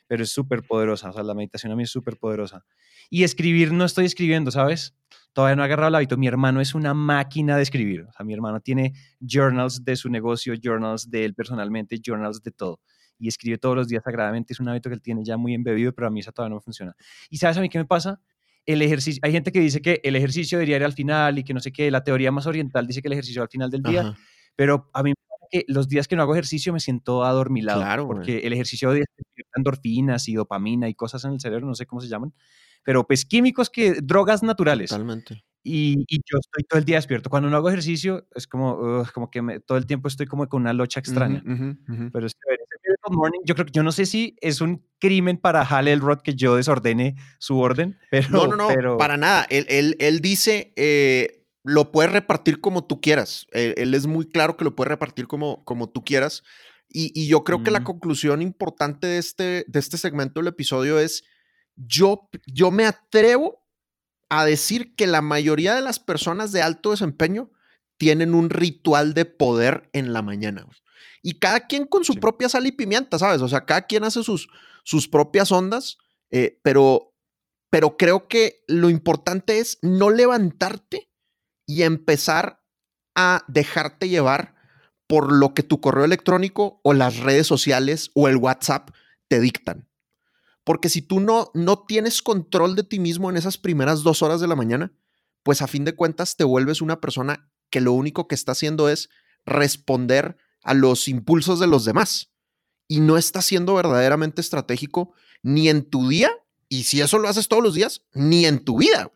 [0.06, 2.64] pero es súper poderosa, o sea, la meditación a mí es súper poderosa.
[3.08, 4.94] Y escribir no estoy escribiendo, ¿sabes?
[5.36, 6.16] Todavía no he agarrado el hábito.
[6.16, 8.06] Mi hermano es una máquina de escribir.
[8.08, 12.52] O sea, mi hermano tiene journals de su negocio, journals de él personalmente, journals de
[12.52, 12.80] todo.
[13.18, 14.54] Y escribe todos los días sagradamente.
[14.54, 16.60] Es un hábito que él tiene ya muy embebido, pero a mí eso todavía no
[16.62, 16.96] funciona.
[17.28, 18.18] ¿Y sabes a mí qué me pasa?
[18.64, 21.52] El ejercicio, hay gente que dice que el ejercicio debería ir al final y que
[21.52, 24.00] no sé qué, la teoría más oriental dice que el ejercicio al final del día,
[24.00, 24.16] Ajá.
[24.56, 25.12] pero a mí
[25.50, 29.52] que los días que no hago ejercicio me siento adormilado, Claro, porque el ejercicio despierta
[29.54, 32.32] endorfinas y dopamina y cosas en el cerebro, no sé cómo se llaman,
[32.86, 34.88] pero pues químicos que, drogas naturales.
[34.90, 35.44] Totalmente.
[35.62, 37.28] Y, y yo estoy todo el día despierto.
[37.28, 40.48] Cuando no hago ejercicio, es como, ugh, como que me- todo el tiempo estoy como
[40.48, 41.42] con una locha extraña.
[41.44, 42.10] Ujú, ujú, ujú.
[42.12, 42.32] Pero es.
[42.34, 45.88] Ese Miracle Morning, yo creo que yo no sé si es un crimen para Hal
[45.88, 49.44] Elrod que yo desordene su orden, pero No, no, no, pero- para nada.
[49.50, 53.48] Él, él- él dice, eh, lo puedes repartir como tú quieras.
[53.50, 56.44] Él, él es muy claro que lo puedes repartir como, como tú quieras.
[56.88, 57.84] Y, y yo creo que la Mm.
[57.84, 61.24] conclusión importante de este, de este segmento del episodio es
[61.76, 63.64] yo, yo me atrevo
[64.28, 67.50] a decir que la mayoría de las personas de alto desempeño
[67.98, 70.66] tienen un ritual de poder en la mañana.
[71.22, 73.42] Y cada quien con su propia sal y pimienta, ¿sabes?
[73.42, 74.48] O sea, cada quien hace sus,
[74.84, 75.98] sus propias ondas,
[76.30, 77.14] eh, pero,
[77.70, 81.10] pero creo que lo importante es no levantarte
[81.66, 82.62] y empezar
[83.14, 84.54] a dejarte llevar
[85.06, 88.90] por lo que tu correo electrónico o las redes sociales o el WhatsApp
[89.28, 89.88] te dictan.
[90.66, 94.40] Porque si tú no, no tienes control de ti mismo en esas primeras dos horas
[94.40, 94.92] de la mañana,
[95.44, 98.88] pues a fin de cuentas te vuelves una persona que lo único que está haciendo
[98.88, 99.08] es
[99.44, 102.32] responder a los impulsos de los demás
[102.88, 106.32] y no está siendo verdaderamente estratégico ni en tu día,
[106.68, 109.12] y si eso lo haces todos los días, ni en tu vida.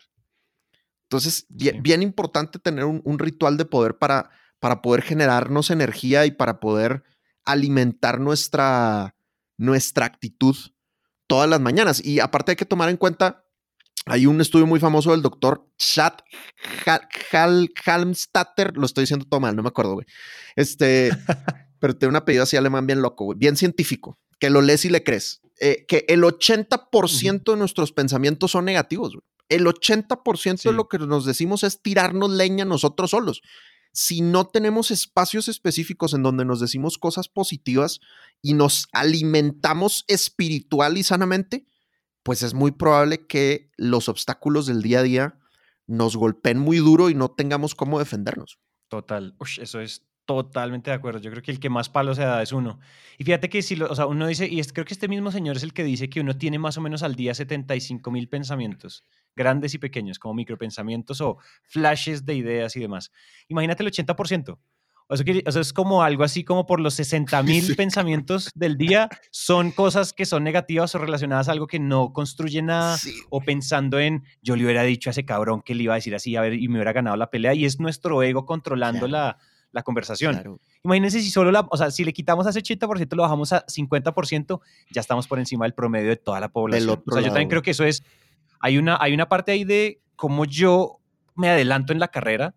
[1.02, 6.30] Entonces, bien, importante tener un, un, ritual de poder para, para poder generarnos energía y
[6.30, 7.02] para poder
[7.44, 9.16] alimentar nuestra,
[9.56, 10.54] nuestra actitud
[11.30, 12.04] todas las mañanas.
[12.04, 13.44] Y aparte hay que tomar en cuenta,
[14.04, 16.14] hay un estudio muy famoso del doctor Chad
[17.86, 20.06] Halmstatter, lo estoy diciendo todo mal, no me acuerdo, güey.
[20.56, 21.10] Este,
[21.78, 24.90] pero tiene un apellido así alemán bien loco, güey, bien científico, que lo lees y
[24.90, 25.40] le crees.
[25.60, 29.24] Eh, que el 80% de nuestros pensamientos son negativos, güey.
[29.48, 33.42] El 80% de lo que nos decimos es tirarnos leña nosotros solos
[33.92, 38.00] si no tenemos espacios específicos en donde nos decimos cosas positivas
[38.42, 41.66] y nos alimentamos espiritual y sanamente,
[42.22, 45.38] pues es muy probable que los obstáculos del día a día
[45.86, 48.58] nos golpeen muy duro y no tengamos cómo defendernos.
[48.88, 51.18] Total, eso es Totalmente de acuerdo.
[51.18, 52.78] Yo creo que el que más palo se da es uno.
[53.18, 55.56] Y fíjate que si lo, o sea, uno dice, y creo que este mismo señor
[55.56, 59.02] es el que dice que uno tiene más o menos al día 75 mil pensamientos,
[59.34, 63.10] grandes y pequeños, como micropensamientos o flashes de ideas y demás.
[63.48, 64.58] Imagínate el 80%.
[65.12, 69.08] O sea, que, es como algo así como por los 60 mil pensamientos del día
[69.32, 72.96] son cosas que son negativas o relacionadas a algo que no construye nada
[73.28, 76.14] o pensando en yo le hubiera dicho a ese cabrón que le iba a decir
[76.14, 79.36] así a ver y me hubiera ganado la pelea y es nuestro ego controlando la,
[79.72, 80.60] la conversación.
[80.82, 83.64] Imagínense si solo la, o sea, si le quitamos a ese 80%, lo bajamos a
[83.66, 87.02] 50%, ya estamos por encima del promedio de toda la población.
[87.06, 88.02] O sea, yo también creo que eso es,
[88.60, 91.00] hay una, hay una parte ahí de cómo yo
[91.34, 92.54] me adelanto en la carrera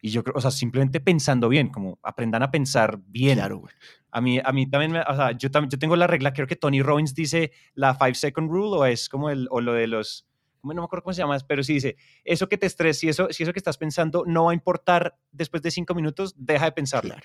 [0.00, 3.38] y yo creo, o sea, simplemente pensando bien, como aprendan a pensar bien.
[3.38, 3.62] Claro,
[4.10, 6.82] A mí, a mí también, o sea, yo, yo tengo la regla, creo que Tony
[6.82, 10.26] Robbins dice la 5 second rule o es como el, o lo de los
[10.64, 13.28] no me acuerdo cómo se llama, pero sí dice, eso que te estresa, si eso,
[13.30, 16.72] si eso que estás pensando no va a importar después de cinco minutos, deja de
[16.72, 17.16] pensarlo.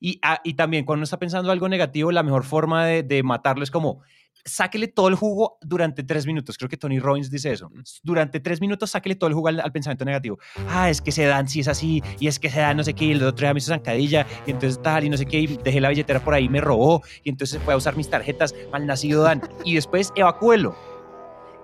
[0.00, 3.22] Y, ah, y también cuando uno está pensando algo negativo, la mejor forma de, de
[3.22, 4.02] matarlo es como,
[4.44, 6.58] sáquele todo el jugo durante tres minutos.
[6.58, 7.70] Creo que Tony Robbins dice eso.
[8.02, 10.38] Durante tres minutos, sáquele todo el jugo al, pensamiento negativo.
[10.68, 12.94] Ah, es que se dan si es así, y es que se dan no sé
[12.94, 15.40] qué, y el otro día me hizo zancadilla, y entonces tal, y no sé qué,
[15.40, 18.54] y dejé la billetera por ahí, me robó, y entonces fue a usar mis tarjetas,
[18.70, 20.76] mal nacido Dan, y después evacúelo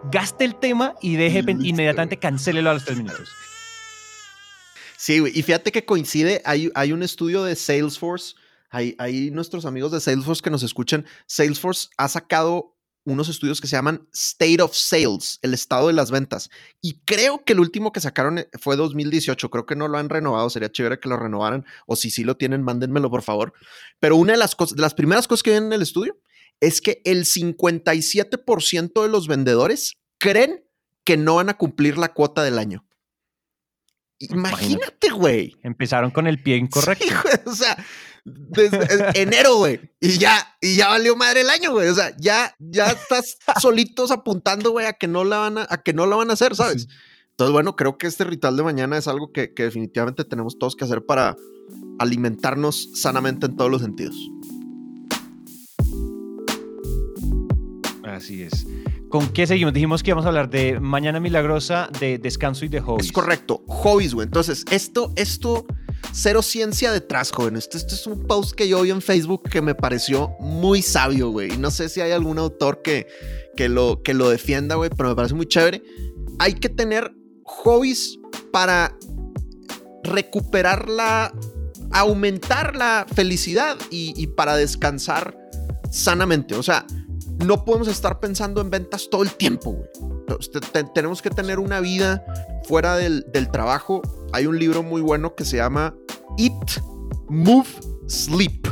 [0.05, 3.29] gaste el tema y deje inmediatamente cancélelo a los tres minutos.
[4.97, 8.35] Sí, y fíjate que coincide, hay, hay un estudio de Salesforce,
[8.71, 13.67] hay, hay nuestros amigos de Salesforce que nos escuchan, Salesforce ha sacado unos estudios que
[13.67, 16.51] se llaman State of Sales, el estado de las ventas.
[16.81, 20.09] Y creo que el último que sacaron eh, fue 2018, creo que no lo han
[20.09, 23.53] renovado, sería chévere que lo renovaran, o si sí lo tienen, mándenmelo por favor.
[23.99, 26.19] Pero una de las, cosas, de las primeras cosas que vienen en el estudio
[26.61, 30.65] es que el 57% de los vendedores creen
[31.05, 32.85] que no van a cumplir la cuota del año.
[34.19, 35.57] Imagínate, güey.
[35.63, 37.07] Empezaron con el pie incorrecto.
[37.47, 37.77] o sea,
[38.25, 39.81] desde enero, güey.
[40.01, 41.89] Y ya, y ya valió madre el año, güey.
[41.89, 45.83] O sea, ya, ya estás solitos apuntando, güey, a que no la van a, a
[45.83, 46.89] que no la van a hacer, ¿sabes?
[47.31, 50.77] Entonces, bueno, creo que este ritual de mañana es algo que, que definitivamente tenemos todos
[50.77, 51.37] que hacer para
[51.99, 54.17] alimentarnos sanamente en todos los sentidos.
[58.05, 58.67] Así es.
[59.09, 59.73] ¿Con qué seguimos?
[59.73, 63.07] Dijimos que íbamos a hablar de Mañana Milagrosa, de descanso y de hobbies.
[63.07, 64.27] Es correcto, hobbies, güey.
[64.27, 65.67] Entonces, esto, esto,
[66.13, 67.57] cero ciencia detrás, joven.
[67.57, 71.31] Esto, esto es un post que yo vi en Facebook que me pareció muy sabio,
[71.31, 71.53] güey.
[71.55, 73.07] Y no sé si hay algún autor que,
[73.57, 75.83] que, lo, que lo defienda, güey, pero me parece muy chévere.
[76.39, 77.13] Hay que tener
[77.45, 78.19] hobbies
[78.53, 78.97] para
[80.03, 81.33] recuperar la,
[81.93, 85.37] aumentar la felicidad y, y para descansar
[85.91, 86.55] sanamente.
[86.55, 86.87] O sea,
[87.45, 90.39] no podemos estar pensando en ventas todo el tiempo, güey.
[90.95, 92.25] tenemos que tener una vida
[92.65, 94.03] fuera del, trabajo.
[94.33, 95.95] Hay un libro muy bueno que se llama
[96.39, 96.83] Eat,
[97.29, 97.69] Move,
[98.07, 98.67] Sleep.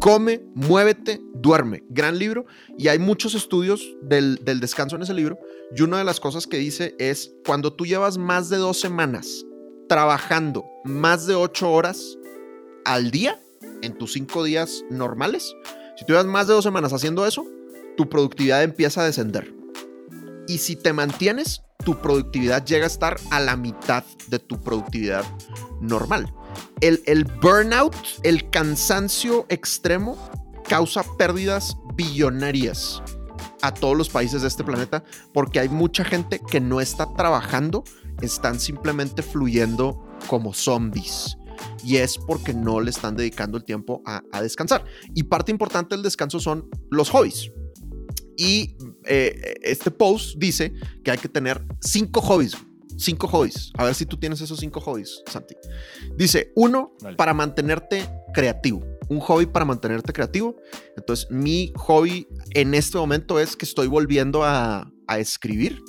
[0.00, 1.84] Come, muévete, duerme.
[1.88, 2.46] Gran libro.
[2.76, 5.38] Y hay muchos estudios del, del descanso en ese libro.
[5.76, 9.44] Y una de las cosas que dice es, cuando tú llevas más de dos semanas
[9.88, 12.18] trabajando más de ocho horas
[12.84, 13.40] al día,
[13.82, 15.54] en tus cinco días normales,
[15.96, 17.46] si tú llevas más de dos semanas haciendo eso,
[17.96, 19.54] tu productividad empieza a descender.
[20.46, 25.24] Y si te mantienes, tu productividad llega a estar a la mitad de tu productividad
[25.80, 26.32] normal.
[26.80, 30.18] El, el burnout, el cansancio extremo,
[30.68, 33.02] causa pérdidas billonarias
[33.62, 37.84] a todos los países de este planeta porque hay mucha gente que no está trabajando,
[38.20, 41.36] están simplemente fluyendo como zombies.
[41.84, 44.84] Y es porque no le están dedicando el tiempo a, a descansar.
[45.14, 47.52] Y parte importante del descanso son los hobbies.
[48.36, 48.76] Y
[49.06, 50.72] eh, este post dice
[51.02, 52.56] que hay que tener cinco hobbies.
[52.96, 53.72] Cinco hobbies.
[53.76, 55.54] A ver si tú tienes esos cinco hobbies, Santi.
[56.16, 58.84] Dice, uno, para mantenerte creativo.
[59.08, 60.56] Un hobby para mantenerte creativo.
[60.96, 65.82] Entonces, mi hobby en este momento es que estoy volviendo a, a escribir.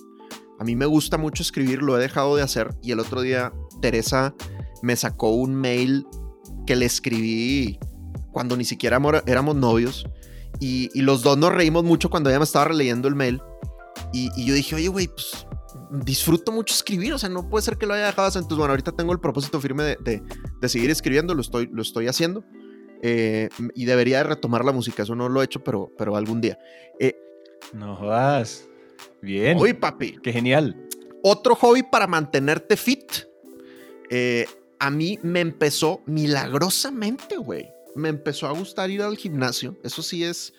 [0.59, 2.75] A mí me gusta mucho escribir, lo he dejado de hacer.
[2.81, 4.33] Y el otro día, Teresa
[4.81, 6.05] me sacó un mail
[6.65, 7.79] que le escribí
[8.31, 10.05] cuando ni siquiera éramos novios.
[10.59, 13.41] Y, y los dos nos reímos mucho cuando ella me estaba releyendo el mail.
[14.13, 15.45] Y, y yo dije, oye, güey, pues
[16.03, 17.13] disfruto mucho escribir.
[17.13, 18.37] O sea, no puede ser que lo haya dejado así.
[18.37, 20.23] Entonces, bueno, ahorita tengo el propósito firme de, de-
[20.61, 21.33] de seguir escribiendo.
[21.33, 22.43] Lo estoy, lo estoy haciendo.
[23.01, 25.03] Eh, y debería de retomar la música.
[25.03, 26.57] Eso no lo he hecho, pero, pero algún día.
[26.99, 27.15] Eh,
[27.73, 28.67] No jodas.
[29.21, 29.57] Bien.
[29.59, 30.87] Oye, papi, Qué genial.
[31.23, 33.11] otro hobby para mantenerte fit.
[34.09, 34.45] eh,
[34.79, 37.67] a mí me empezó milagrosamente, güey.
[37.95, 39.77] Me empezó a gustar ir al gimnasio.
[39.83, 40.53] Eso sí es.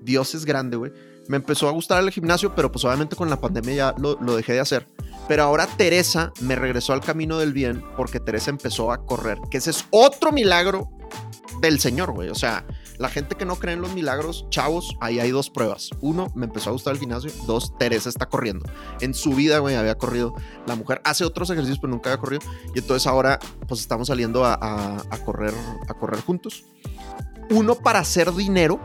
[0.00, 0.92] Dios es grande, güey.
[1.28, 4.36] Me empezó a gustar el gimnasio, pero pues obviamente con la pandemia ya lo, lo
[4.36, 4.86] dejé de hacer.
[5.28, 9.38] Pero ahora Teresa me regresó al camino del bien porque Teresa empezó a correr.
[9.50, 10.88] Que ese es otro milagro
[11.60, 12.30] del Señor, güey.
[12.30, 12.64] O sea,
[12.98, 15.90] la gente que no cree en los milagros, chavos, ahí hay dos pruebas.
[16.00, 17.30] Uno, me empezó a gustar el gimnasio.
[17.46, 18.66] Dos, Teresa está corriendo.
[19.00, 20.34] En su vida, güey, había corrido.
[20.66, 22.42] La mujer hace otros ejercicios, pero nunca había corrido.
[22.74, 25.54] Y entonces ahora, pues estamos saliendo a, a- correr,
[25.88, 26.64] a correr juntos.
[27.50, 28.80] Uno para hacer dinero.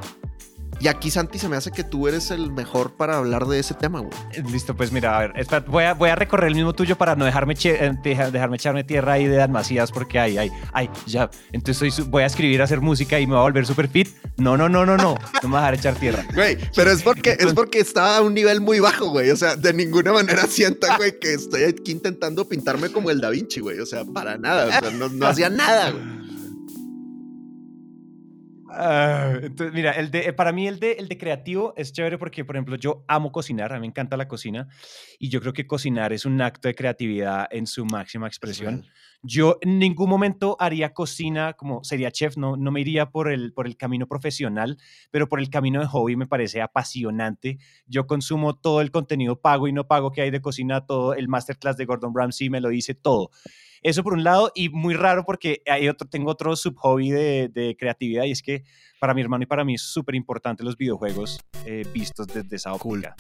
[0.84, 3.74] Y aquí, Santi, se me hace que tú eres el mejor para hablar de ese
[3.74, 4.12] tema, güey.
[4.52, 7.16] Listo, pues mira, a ver, espera, voy, a, voy a recorrer el mismo tuyo para
[7.16, 10.90] no dejarme, che- eh, deja- dejarme echarme tierra ahí de Dalmacías porque ay, ay, ay,
[11.06, 11.30] ya.
[11.54, 14.10] Entonces soy voy a escribir, a hacer música y me voy a volver super fit.
[14.36, 15.16] No, no, no, no, no.
[15.42, 16.26] No me vas a dejar echar tierra.
[16.36, 19.30] Güey, pero es porque, es porque estaba a un nivel muy bajo, güey.
[19.32, 23.30] O sea, de ninguna manera sienta, güey, que estoy aquí intentando pintarme como el Da
[23.30, 23.80] Vinci, güey.
[23.80, 24.66] O sea, para nada.
[24.66, 26.04] O sea, no, no hacía nada, güey.
[28.76, 32.44] Ah, entonces, mira, el de, para mí el de, el de creativo es chévere porque,
[32.44, 34.68] por ejemplo, yo amo cocinar, a mí me encanta la cocina
[35.20, 38.86] y yo creo que cocinar es un acto de creatividad en su máxima expresión.
[39.22, 43.54] Yo en ningún momento haría cocina como sería chef, no, no me iría por el,
[43.54, 44.78] por el camino profesional,
[45.12, 47.58] pero por el camino de hobby me parece apasionante.
[47.86, 51.30] Yo consumo todo el contenido pago y no pago que hay de cocina, todo el
[51.30, 53.32] masterclass de Gordon Ramsay me lo dice todo.
[53.84, 57.76] Eso por un lado, y muy raro porque hay otro, tengo otro subhobby de, de
[57.78, 58.64] creatividad y es que
[59.04, 62.72] para mi hermano y para mí es súper importante los videojuegos eh, vistos desde esa
[62.74, 63.14] óptica.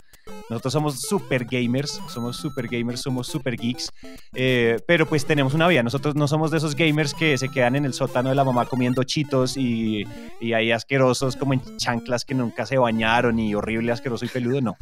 [0.49, 3.91] Nosotros somos super gamers, somos super gamers, somos super geeks,
[4.33, 5.83] eh, pero pues tenemos una vida.
[5.83, 8.65] Nosotros no somos de esos gamers que se quedan en el sótano de la mamá
[8.65, 10.05] comiendo chitos y,
[10.39, 14.61] y ahí asquerosos como en chanclas que nunca se bañaron y horrible, asqueroso y peludo,
[14.61, 14.77] no.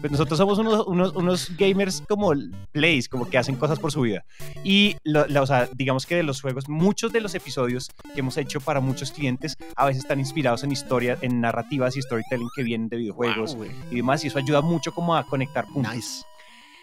[0.00, 2.32] Pues nosotros somos unos, unos, unos gamers como
[2.70, 4.24] plays, como que hacen cosas por su vida.
[4.62, 8.20] Y, lo- la- o sea, digamos que de los juegos, muchos de los episodios que
[8.20, 12.48] hemos hecho para muchos clientes a veces están inspirados en historias, en narrativas y storytelling
[12.54, 15.94] que vienen de videojuegos Wow, y demás, y eso ayuda mucho como a conectar puntos.
[15.94, 16.24] Nice.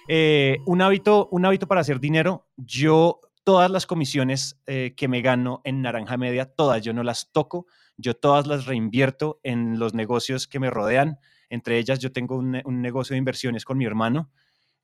[0.07, 5.21] Eh, un, hábito, un hábito para hacer dinero, yo todas las comisiones eh, que me
[5.21, 9.93] gano en Naranja Media, todas yo no las toco, yo todas las reinvierto en los
[9.93, 11.19] negocios que me rodean.
[11.49, 14.31] Entre ellas yo tengo un, un negocio de inversiones con mi hermano,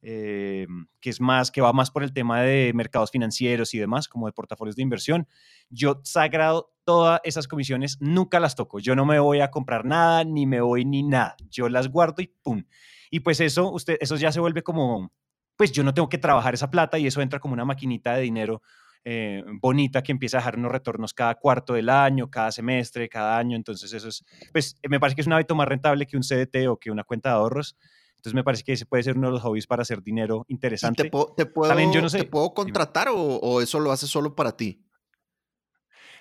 [0.03, 0.67] eh,
[0.99, 4.27] que es más, que va más por el tema de mercados financieros y demás, como
[4.27, 5.27] de portafolios de inversión.
[5.69, 8.79] Yo sagrado todas esas comisiones, nunca las toco.
[8.79, 11.35] Yo no me voy a comprar nada, ni me voy ni nada.
[11.49, 12.63] Yo las guardo y pum.
[13.11, 15.11] Y pues eso, usted, eso ya se vuelve como,
[15.57, 18.21] pues yo no tengo que trabajar esa plata y eso entra como una maquinita de
[18.21, 18.61] dinero
[19.03, 23.37] eh, bonita que empieza a dejar unos retornos cada cuarto del año, cada semestre, cada
[23.37, 23.57] año.
[23.57, 24.23] Entonces eso es,
[24.53, 27.03] pues me parece que es un hábito más rentable que un CDT o que una
[27.03, 27.75] cuenta de ahorros.
[28.15, 30.53] Entonces me parece que ese puede ser uno de los hobbies para hacer dinero ¿Y
[30.53, 31.03] interesante.
[31.03, 32.19] te, puedo- te puedo, También yo no sé.
[32.19, 34.86] ¿Te puedo contratar o, o eso lo haces solo para ti?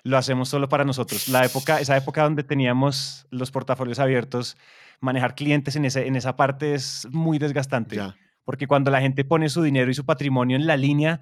[0.07, 1.27] Lo hacemos solo para nosotros.
[1.27, 4.57] La época, esa época donde teníamos los portafolios abiertos,
[5.01, 7.97] manejar clientes en, ese, en esa parte es muy desgastante.
[7.97, 8.15] Ya.
[8.45, 11.19] Porque cuando la gente pone su dinero y su patrimonio en la línea,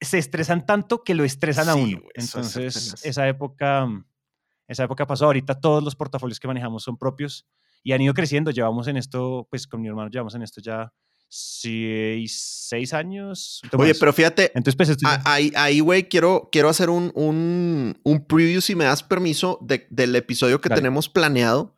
[0.00, 2.02] se estresan tanto que lo estresan a Sí, uno.
[2.14, 3.86] eso es Entonces, esa época,
[4.66, 5.26] esa época pasó.
[5.26, 7.46] Ahorita todos los portafolios que manejamos son propios
[7.82, 8.50] y han ido creciendo.
[8.50, 10.90] Llevamos en esto, pues con mi hermano llevamos en esto ya
[11.30, 13.62] seis, seis años.
[13.76, 18.60] Oye, pero fíjate, Entonces, pues ahí, ahí, güey, quiero, quiero hacer un, un, un preview,
[18.60, 20.80] si me das permiso, de- del episodio que Dale.
[20.80, 21.76] tenemos planeado.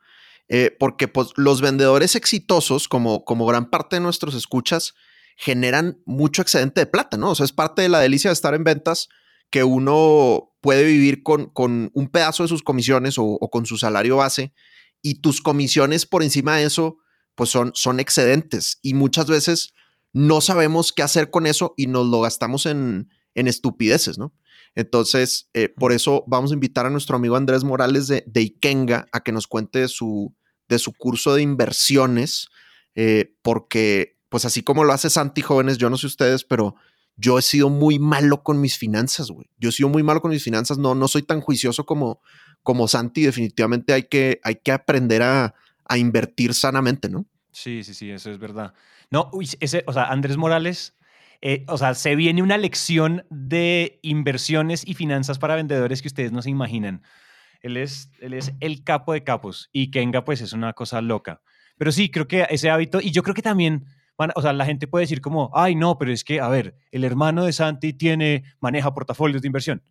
[0.48, 4.94] Eh, porque pues, los vendedores exitosos, como, como gran parte de nuestros escuchas,
[5.36, 7.30] generan mucho excedente de plata, ¿no?
[7.30, 9.08] O sea, es parte de la delicia de estar en ventas
[9.50, 13.78] que uno puede vivir con, con un pedazo de sus comisiones o, o, con su
[13.78, 14.52] salario base
[15.00, 16.98] y tus comisiones por encima de eso,
[17.34, 19.74] pues son, son excedentes y muchas veces
[20.12, 24.32] no sabemos qué hacer con eso y nos lo gastamos en, en estupideces, ¿no?
[24.74, 29.06] Entonces, eh, por eso vamos a invitar a nuestro amigo Andrés Morales de, de Ikenga
[29.12, 30.34] a que nos cuente de su,
[30.68, 32.48] de su curso de inversiones,
[32.94, 36.74] eh, porque pues así como lo hace Santi Jóvenes, yo no sé ustedes, pero
[37.16, 39.50] yo he sido muy malo con mis finanzas, güey.
[39.58, 42.22] Yo he sido muy malo con mis finanzas, no, no soy tan juicioso como,
[42.62, 45.54] como Santi, definitivamente hay que, hay que aprender a,
[45.84, 47.26] a invertir sanamente, ¿no?
[47.52, 48.74] Sí, sí, sí, eso es verdad.
[49.10, 50.96] No, uy, ese, o sea, Andrés Morales,
[51.42, 56.32] eh, o sea, se viene una lección de inversiones y finanzas para vendedores que ustedes
[56.32, 57.02] no se imaginan.
[57.60, 61.42] Él es, él es el capo de capos y Kenga pues es una cosa loca.
[61.76, 64.86] Pero sí, creo que ese hábito, y yo creo que también, o sea, la gente
[64.86, 68.44] puede decir como, ay, no, pero es que, a ver, el hermano de Santi tiene,
[68.60, 69.82] maneja portafolios de inversión.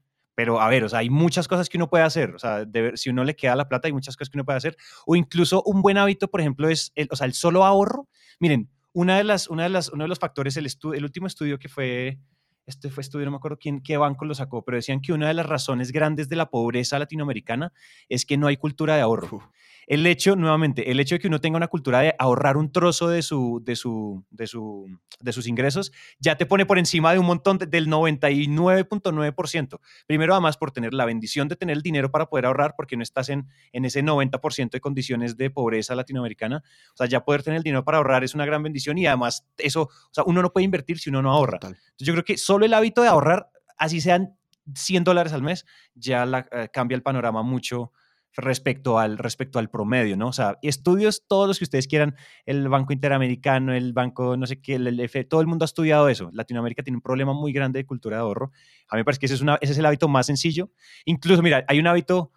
[0.41, 2.33] Pero a ver, o sea, hay muchas cosas que uno puede hacer.
[2.33, 2.65] O sea,
[2.95, 4.75] si uno le queda la plata, hay muchas cosas que uno puede hacer.
[5.05, 8.07] O incluso un buen hábito, por ejemplo, es el, o sea, el solo ahorro.
[8.39, 11.59] Miren, una de las, una de las, uno de los factores, el, el último estudio
[11.59, 12.17] que fue,
[12.65, 15.27] este fue estudio, no me acuerdo quién, qué banco lo sacó, pero decían que una
[15.27, 17.71] de las razones grandes de la pobreza latinoamericana
[18.09, 19.51] es que no hay cultura de ahorro.
[19.87, 23.07] El hecho, nuevamente, el hecho de que uno tenga una cultura de ahorrar un trozo
[23.09, 24.87] de, su, de, su, de, su,
[25.19, 29.79] de sus ingresos, ya te pone por encima de un montón de, del 99.9%.
[30.07, 33.03] Primero, además, por tener la bendición de tener el dinero para poder ahorrar, porque no
[33.03, 36.63] estás en, en ese 90% de condiciones de pobreza latinoamericana.
[36.93, 39.45] O sea, ya poder tener el dinero para ahorrar es una gran bendición y además
[39.57, 41.59] eso, o sea, uno no puede invertir si uno no ahorra.
[41.59, 41.75] Total.
[41.75, 44.35] Entonces, yo creo que solo el hábito de ahorrar, así sean
[44.75, 45.65] 100 dólares al mes,
[45.95, 47.91] ya la, eh, cambia el panorama mucho
[48.35, 50.27] respecto al, respecto al promedio, ¿no?
[50.27, 52.15] O sea, estudios todos los que ustedes quieran,
[52.45, 56.07] el Banco Interamericano, el Banco no sé qué, el F, todo el mundo ha estudiado
[56.09, 56.29] eso.
[56.33, 58.51] Latinoamérica tiene un problema muy grande de cultura de ahorro.
[58.87, 60.71] A mí me parece que ese es, una, ese es el hábito más sencillo.
[61.05, 62.31] Incluso, mira, hay un hábito,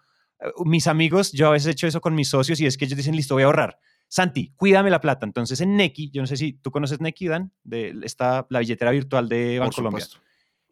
[0.57, 2.85] uh, mis amigos, yo a veces he hecho eso con mis socios y es que
[2.85, 3.79] ellos dicen, listo, voy a ahorrar.
[4.07, 5.25] Santi, cuídame la plata.
[5.25, 8.91] Entonces en Neki, yo no sé si tú conoces Neki, Dan, de esta, la billetera
[8.91, 10.05] virtual de Bancolombia.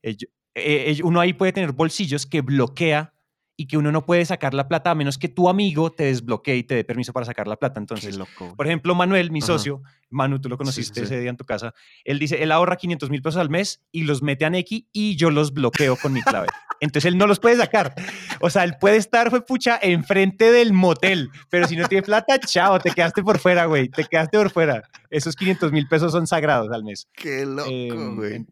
[0.01, 0.17] Eh,
[0.55, 3.13] eh, uno ahí puede tener bolsillos que bloquea
[3.56, 6.58] y que uno no puede sacar la plata a menos que tu amigo te desbloquee
[6.58, 7.80] y te dé permiso para sacar la plata.
[7.80, 8.56] Entonces, loco.
[8.56, 9.47] por ejemplo, Manuel, mi Ajá.
[9.47, 11.74] socio, Manu, tú lo conociste sí, sí, ese día en tu casa,
[12.04, 15.16] él dice, él ahorra 500 mil pesos al mes y los mete a Neki y
[15.16, 16.47] yo los bloqueo con mi clave.
[16.80, 17.93] Entonces él no los puede sacar.
[18.41, 22.39] O sea, él puede estar, fue pucha, enfrente del motel, pero si no tiene plata,
[22.39, 24.84] chao, te quedaste por fuera, güey, te quedaste por fuera.
[25.10, 27.08] Esos 500 mil pesos son sagrados al mes.
[27.14, 28.45] Qué loco, eh, güey.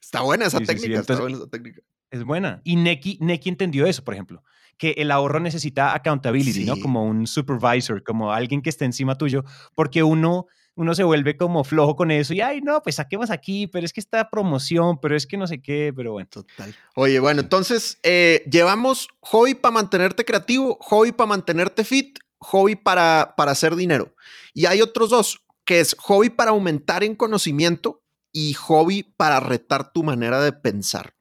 [0.00, 1.82] Está buena esa técnica, Entonces, está buena esa técnica.
[2.12, 2.60] Es buena.
[2.62, 4.44] Y Neki, Neki entendió eso, por ejemplo,
[4.76, 6.64] que el ahorro necesita accountability, sí.
[6.66, 6.76] ¿no?
[6.76, 9.44] Como un supervisor, como alguien que esté encima tuyo,
[9.74, 13.66] porque uno, uno se vuelve como flojo con eso y, ay, no, pues saquemos aquí,
[13.66, 16.28] pero es que esta promoción, pero es que no sé qué, pero bueno.
[16.30, 16.76] Total.
[16.96, 23.32] Oye, bueno, entonces eh, llevamos hobby para mantenerte creativo, hobby para mantenerte fit, hobby para,
[23.38, 24.14] para hacer dinero.
[24.52, 28.02] Y hay otros dos, que es hobby para aumentar en conocimiento
[28.32, 31.14] y hobby para retar tu manera de pensar.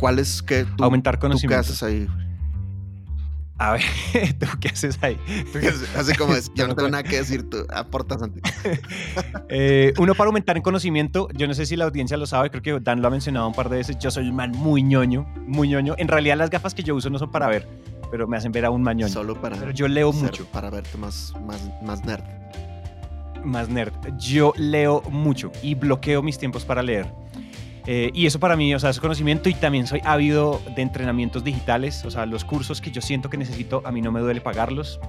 [0.00, 1.62] ¿Cuál es que tú, aumentar conocimiento?
[1.62, 2.08] ¿tú qué haces ahí?
[3.58, 3.82] A ver,
[4.38, 5.18] ¿tú qué haces ahí?
[5.94, 8.42] Así como es, yo no tengo nada que decir, tú aportas antes.
[9.50, 12.62] eh, uno para aumentar en conocimiento, yo no sé si la audiencia lo sabe, creo
[12.62, 15.26] que Dan lo ha mencionado un par de veces, yo soy un man muy ñoño,
[15.46, 15.94] muy ñoño.
[15.98, 17.68] En realidad las gafas que yo uso no son para ver,
[18.10, 19.12] pero me hacen ver aún más ñoño.
[19.12, 20.46] Solo para Pero yo leo ser, mucho.
[20.46, 22.24] Para verte más, más, más nerd.
[23.44, 23.92] Más nerd.
[24.16, 27.19] Yo leo mucho y bloqueo mis tiempos para leer.
[27.92, 31.42] Eh, y eso para mí, o sea, es conocimiento y también soy ávido de entrenamientos
[31.42, 34.40] digitales, o sea, los cursos que yo siento que necesito, a mí no me duele
[34.40, 35.00] pagarlos.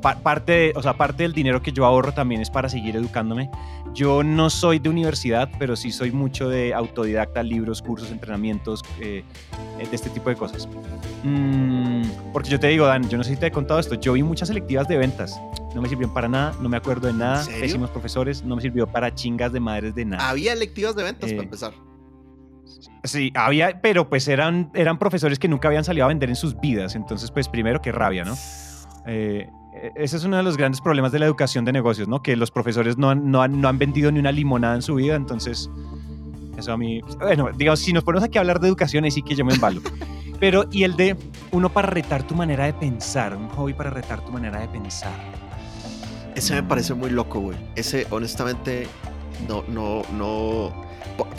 [0.00, 2.96] Pa parte, de, o sea, parte del dinero que yo ahorro también es para seguir
[2.96, 3.50] educándome.
[3.92, 9.22] Yo no soy de universidad, pero sí soy mucho de autodidacta, libros, cursos, entrenamientos, eh,
[9.76, 10.66] de este tipo de cosas.
[11.22, 14.14] Mm, porque yo te digo, Dan, yo no sé si te he contado esto, yo
[14.14, 15.38] vi muchas selectivas de ventas.
[15.74, 17.44] No me sirvieron para nada, no me acuerdo de nada.
[17.60, 20.26] Pésimos profesores, no me sirvió para chingas de madres de nada.
[20.26, 21.89] Había electivas de ventas eh, para empezar.
[23.04, 26.58] Sí, había, pero pues eran, eran profesores que nunca habían salido a vender en sus
[26.60, 26.94] vidas.
[26.94, 28.34] Entonces, pues primero, qué rabia, ¿no?
[29.06, 29.48] Eh,
[29.96, 32.22] ese es uno de los grandes problemas de la educación de negocios, ¿no?
[32.22, 34.96] Que los profesores no han, no han, no han vendido ni una limonada en su
[34.96, 35.14] vida.
[35.14, 35.70] Entonces,
[36.58, 39.22] eso a mí, bueno, digamos, si nos ponemos aquí a hablar de educación, ahí sí
[39.22, 39.80] que yo me embalo.
[40.40, 41.16] Pero, y el de
[41.52, 45.12] uno para retar tu manera de pensar, un hobby para retar tu manera de pensar.
[46.34, 47.58] Ese me parece muy loco, güey.
[47.76, 48.86] Ese, honestamente,
[49.46, 50.89] no, no, no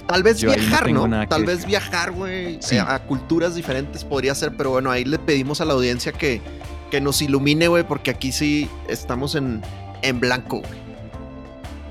[0.08, 1.08] Tal vez Yo viajar, ¿no?
[1.08, 1.28] ¿no?
[1.28, 2.78] Tal vez viajar, güey, sí.
[2.78, 6.42] a culturas diferentes podría ser, pero bueno, ahí le pedimos a la audiencia que,
[6.90, 9.62] que nos ilumine, güey, porque aquí sí estamos en,
[10.02, 10.82] en blanco, güey.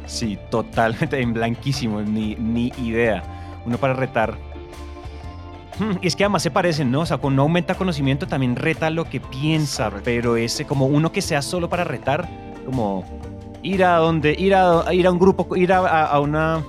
[0.06, 3.22] Sí, totalmente en blanquísimo, ni, ni idea.
[3.64, 4.36] Uno para retar.
[5.78, 7.00] Hmm, Y es que además se parecen, ¿no?
[7.02, 10.02] O sea, con no aumenta conocimiento también reta lo que piensa, Correcto.
[10.04, 12.28] pero ese como uno que sea solo para retar,
[12.66, 13.04] como
[13.62, 16.62] ir a donde, ir a, ir a un grupo, ir a- a una,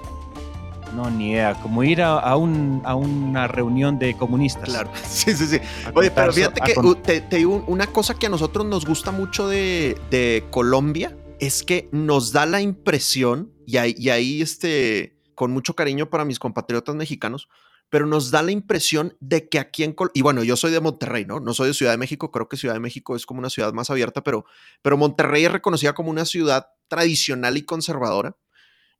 [0.96, 4.64] no, ni idea, como ir a, a un, a una reunión de comunistas.
[4.64, 5.60] Claro, sí, sí, sí.
[5.94, 9.12] Oye, pero fíjate que uh, te, te digo una cosa que a nosotros nos gusta
[9.12, 15.18] mucho de, de Colombia es que nos da la impresión, y ahí, y ahí este,
[15.34, 17.50] con mucho cariño para mis compatriotas mexicanos,
[17.89, 20.80] pero nos da la impresión de que aquí en Colombia, y bueno, yo soy de
[20.80, 21.39] Monterrey, ¿no?
[21.39, 23.74] No soy de Ciudad de México, creo que Ciudad de México es como una ciudad
[23.74, 24.46] más abierta, pero,
[24.82, 28.38] pero Monterrey es reconocida como una ciudad tradicional y conservadora.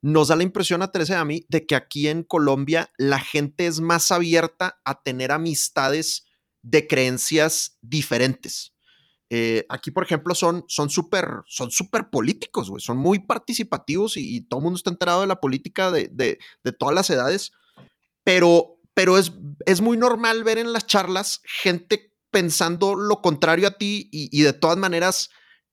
[0.02, 3.20] Nos da la impresión a Teresa y a mí de que aquí en Colombia la
[3.20, 6.26] gente es más abierta a tener amistades
[6.62, 8.72] de creencias diferentes.
[9.30, 12.82] Eh, aquí, por ejemplo, son son súper son súper políticos, güey.
[12.82, 16.38] Son muy participativos y, y todo el mundo está enterado de la política de, de-
[16.64, 17.52] de todas las edades.
[18.24, 19.32] Pero, pero es,
[19.66, 24.52] es muy normal ver en las charlas gente pensando lo contrario a ti y de
[24.52, 25.30] todas maneras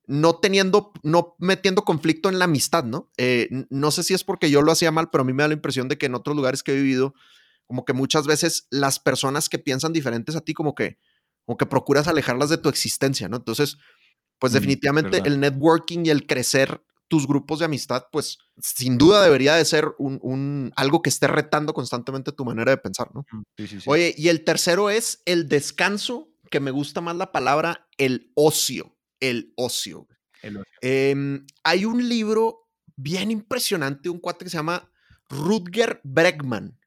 [0.10, 3.12] no teniendo, no metiendo conflicto en la amistad, ¿no?
[3.18, 5.48] Eh, no sé si es porque yo lo hacía mal, pero a mí me da
[5.50, 7.14] la impresión de que en otros lugares que he vivido,
[7.68, 10.98] como que muchas veces las personas que piensan diferentes a ti, como que,
[11.46, 13.38] como que procuras alejarlas de tu existencia, ¿no?
[13.38, 13.78] Entonces,
[14.40, 19.22] pues Mm, definitivamente el networking y el crecer tus grupos de amistad, pues sin duda
[19.24, 23.26] debería de ser un, un- algo que esté retando constantemente tu manera de pensar, ¿no?
[23.58, 23.90] Sí, sí, sí.
[23.90, 28.96] Oye, y el tercero es el descanso, que me gusta más la palabra, el ocio,
[29.20, 30.08] el ocio.
[30.42, 30.72] El ocio.
[30.82, 34.92] Em, hay un libro bien impresionante, un cuate que se llama
[35.30, 36.80] Rutger Bregman.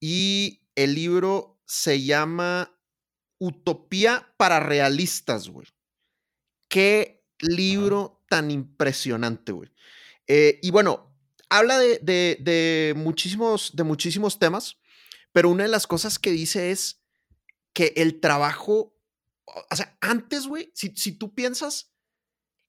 [0.00, 2.72] Y el libro se llama
[3.38, 5.66] Utopía para realistas, güey.
[6.68, 9.70] Qué libro tan impresionante, güey.
[10.26, 11.14] Eh, y bueno,
[11.48, 14.78] habla de, de- de muchísimos, de muchísimos temas,
[15.32, 17.02] pero una de las cosas que dice es
[17.74, 18.95] que el trabajo,
[19.70, 21.92] o sea, antes, güey, si, si tú piensas,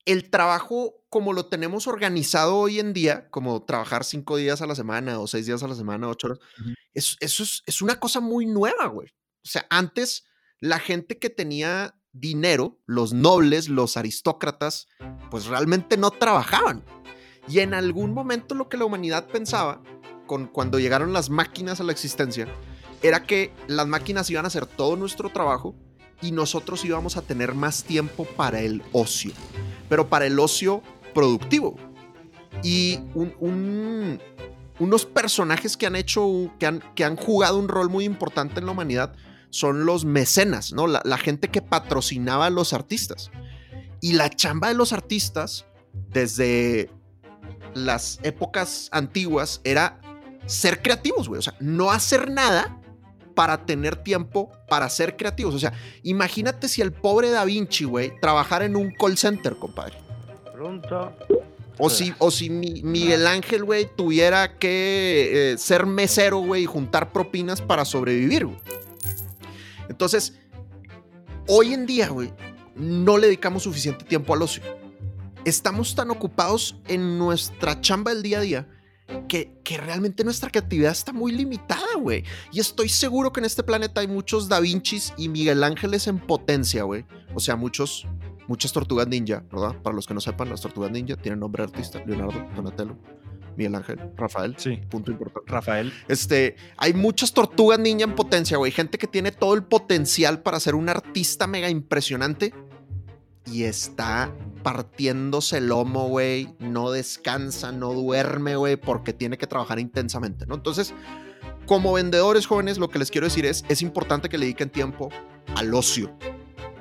[0.06, 4.76] el trabajo como lo tenemos organizado hoy en día, como trabajar cinco días a la
[4.76, 6.40] semana o seis días a la semana, ocho horas,
[6.94, 9.10] es- eso es, es una cosa muy nueva, güey.
[9.44, 10.24] O sea, antes
[10.60, 14.88] la gente que tenía dinero, los nobles, los aristócratas,
[15.30, 16.84] pues realmente no trabajaban.
[17.48, 19.82] Y en algún momento lo que la humanidad pensaba,
[20.26, 22.48] con, cuando llegaron las máquinas a la existencia,
[23.02, 25.76] era que las máquinas iban a hacer todo nuestro trabajo
[26.22, 29.32] y nosotros íbamos a tener más tiempo para el ocio,
[29.90, 30.82] pero para el ocio
[31.14, 31.76] productivo.
[32.64, 34.20] Y un- un-
[34.80, 38.66] unos personajes que han hecho, que han, que han jugado un rol muy importante en
[38.66, 39.14] la humanidad
[39.50, 40.88] son los mecenas, ¿no?
[40.88, 43.32] La, la gente que patrocinaba a los artistas.
[44.02, 45.66] Y la chamba de los artistas,
[46.12, 46.92] desde
[47.74, 50.00] las épocas antiguas, era
[50.46, 51.40] ser creativos, güey.
[51.40, 52.80] O sea, no hacer nada
[53.38, 55.54] para tener tiempo para ser creativos.
[55.54, 55.72] O sea,
[56.02, 59.96] imagínate si el pobre Da Vinci, güey, trabajara en un call center, compadre.
[60.52, 61.14] Pronto.
[61.78, 66.66] O si, o si mi- Miguel Ángel, güey, tuviera que eh, ser mesero, güey, y
[66.66, 68.58] juntar propinas para sobrevivir, güey.
[69.88, 70.34] Entonces,
[71.48, 72.34] hoy en día, güey,
[72.76, 74.64] no le dedicamos suficiente tiempo al ocio.
[75.46, 78.68] Estamos tan ocupados en nuestra chamba del día a día
[79.28, 82.24] que, que realmente nuestra creatividad está muy limitada, güey.
[82.52, 86.20] Y estoy seguro que en este planeta hay muchos Da Vincis y Miguel Ángeles en
[86.20, 87.06] potencia, güey.
[87.34, 88.06] O sea, muchos,
[88.48, 89.76] muchas tortugas ninja, ¿verdad?
[89.82, 92.04] Para los que no sepan, las tortugas ninja tienen nombre de artista.
[92.06, 92.98] Leonardo, Donatello,
[93.56, 94.56] Miguel Ángel, Rafael.
[94.58, 94.80] Sí.
[94.90, 95.52] Punto importante.
[95.52, 95.94] Rafael.
[96.08, 98.72] Este, hay muchas tortugas ninja en potencia, güey.
[98.72, 102.54] Gente que tiene todo el potencial para ser un artista mega impresionante
[103.46, 104.34] y está
[104.64, 106.56] partiéndose el lomo, güey.
[106.60, 110.56] No descansa, no duerme, güey, porque tiene que trabajar intensamente, ¿no?
[110.56, 110.94] Entonces,
[111.66, 115.10] como vendedores jóvenes, lo que les quiero decir es, es importante que le dediquen tiempo
[115.56, 116.18] al ocio.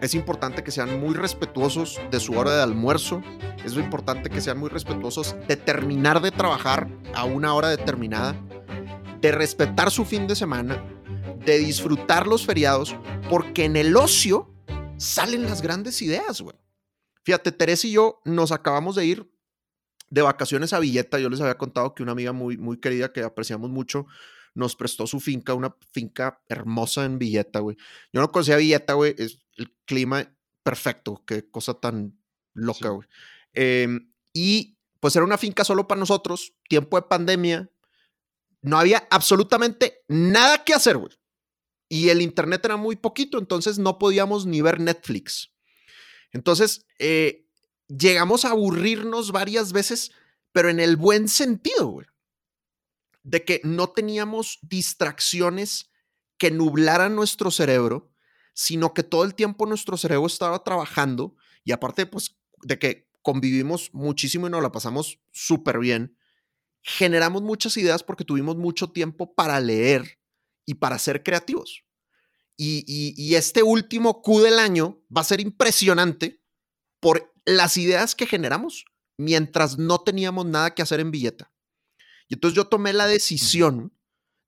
[0.01, 3.22] Es importante que sean muy respetuosos de su hora de almuerzo.
[3.64, 8.37] Es importante que sean muy respetuosos de terminar de trabajar a una hora determinada
[9.20, 10.83] de respetar su fin de semana,
[11.45, 12.97] de disfrutar los feriados,
[13.29, 14.53] porque en el ocio
[14.97, 16.57] salen las grandes ideas, güey.
[17.27, 19.29] Fíjate, Teresa y yo nos acabamos de ir
[20.11, 21.18] de vacaciones a Villeta.
[21.18, 24.07] Yo les había contado que una amiga muy, muy querida que apreciamos mucho
[24.55, 27.77] nos prestó su finca, una finca hermosa en Villeta, güey.
[28.12, 29.16] Yo no conocía Villeta, güey.
[29.18, 31.24] Es el clima perfecto.
[31.27, 32.16] Qué cosa tan
[32.55, 32.95] loca, Sí.
[32.95, 33.09] güey.
[33.55, 37.68] Em, y pues era una finca solo para nosotros, tiempo de pandemia,
[38.62, 41.12] no había absolutamente nada que hacer, güey.
[41.89, 45.56] Y el internet era muy poquito, entonces no podíamos ni ver Netflix.
[46.33, 47.47] Entonces, eh,
[47.89, 50.12] llegamos a aburrirnos varias veces,
[50.53, 52.07] pero en el buen sentido, güey.
[53.22, 55.91] De que no teníamos distracciones
[56.39, 58.12] que nublaran nuestro cerebro,
[58.55, 63.93] sino que todo el tiempo nuestro cerebro estaba trabajando y aparte, pues, de que convivimos
[63.93, 66.16] muchísimo y nos la pasamos súper bien,
[66.83, 70.20] generamos muchas ideas porque tuvimos mucho tiempo para leer
[70.64, 71.86] y para ser creativos.
[72.57, 76.43] Y, este último Q del año va a ser impresionante
[77.01, 78.87] por las ideas que generamos
[79.19, 81.53] mientras no teníamos nada que hacer en billeta.
[82.29, 83.97] Y entonces yo tomé la decisión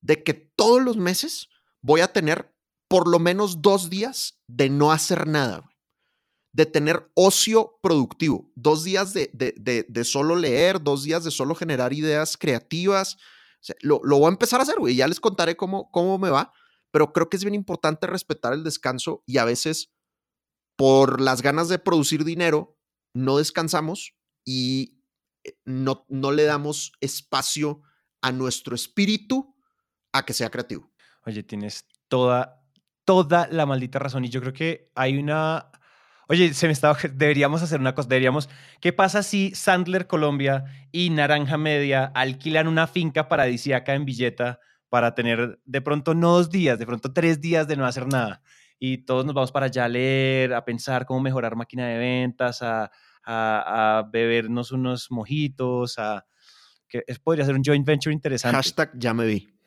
[0.01, 1.49] de que todos los meses
[1.81, 2.55] voy a tener
[2.89, 5.69] por lo menos dos días de no hacer nada,
[6.53, 11.93] de tener ocio productivo, dos días de, de, solo leer, dos días de solo generar
[11.93, 13.19] ideas creativas.
[13.81, 14.97] lo, lo, voy a empezar a hacer, güey.
[14.97, 16.53] Ya les contaré cómo, cómo me va
[16.91, 19.93] pero creo que es bien importante respetar el descanso y a veces
[20.77, 22.79] por las ganas de producir dinero
[23.15, 24.15] no descansamos
[24.45, 25.03] y
[25.45, 27.83] eh, no, no le damos espacio
[28.23, 29.57] a nuestro espíritu
[30.13, 30.93] a que sea creativo.
[31.25, 32.63] Oye, tienes toda,
[33.05, 35.71] toda la maldita razón y yo creo que hay una...
[36.29, 38.49] Oye, se me estaba, deberíamos hacer una cosa, deberíamos,
[38.81, 45.15] ¿qué pasa si Sandler Colombia y Naranja Media alquilan una finca paradisíaca en Villeta para
[45.15, 48.43] tener de pronto no dos días, de pronto tres días de no hacer nada.
[48.79, 52.63] Y todos nos vamos para allá a leer, a pensar cómo mejorar máquina de ventas,
[52.63, 52.91] a,
[53.25, 56.27] a, bebernos unos mojitos, a
[56.89, 58.57] que podría ser un joint venture interesante.
[58.57, 59.59] Hashtag ya me vi.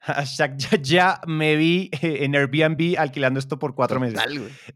[0.00, 4.20] Hashtag ya, me vi en Airbnb alquilando esto por cuatro meses.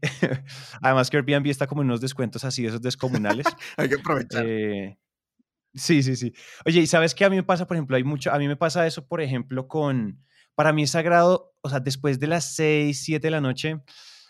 [0.81, 3.45] Además que Airbnb está como en unos descuentos así, esos descomunales.
[3.77, 4.43] Hay que aprovechar.
[4.43, 4.97] Eh,
[5.73, 6.33] Sí, sí, sí.
[6.65, 7.95] Oye, ¿y sabes qué a mí me pasa, por ejemplo?
[7.95, 10.23] Hay mucho, a mí me pasa eso, por ejemplo, con,
[10.55, 13.81] para mí es sagrado, o sea, después de las 6, 7 de la noche,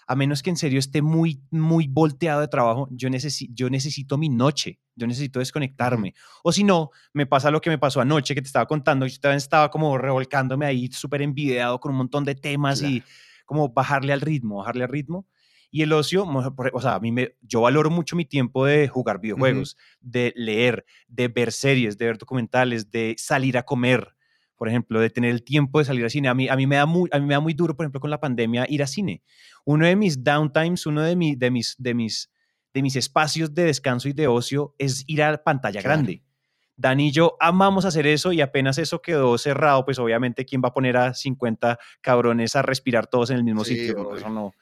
[0.10, 4.18] a menos que en serio esté muy, muy volteado de trabajo, yo, necesito yo necesito
[4.18, 6.16] mi noche, yo necesito desconectarme.
[6.44, 9.20] O si no, me pasa lo que me pasó anoche que te estaba contando, yo
[9.20, 13.04] también estaba como revolcándome ahí, súper envidiado con un montón de temas y
[13.46, 15.28] como bajarle al ritmo, bajarle al ritmo.
[15.72, 19.20] Y el ocio, o sea, a mí me, yo valoro mucho mi tiempo de jugar
[19.20, 24.16] videojuegos, de leer, de ver series, de ver documentales, de salir a comer,
[24.56, 26.28] por ejemplo, de tener el tiempo de salir al cine.
[26.28, 28.02] A mí, a mí, me, da muy, a mí me da muy duro, por ejemplo,
[28.02, 29.22] con la pandemia, ir a cine.
[29.64, 32.32] Uno de mis downtimes, uno de, mi, de, mis, de, mis,
[32.74, 36.24] de mis espacios de descanso y de ocio es ir a la pantalla grande.
[36.80, 40.70] Dani y yo amamos hacer eso y apenas eso quedó cerrado, pues obviamente, ¿quién va
[40.70, 44.16] a poner a 50 cabrones a respirar todos en el mismo sitio?
[44.16, 44.54] Eso no,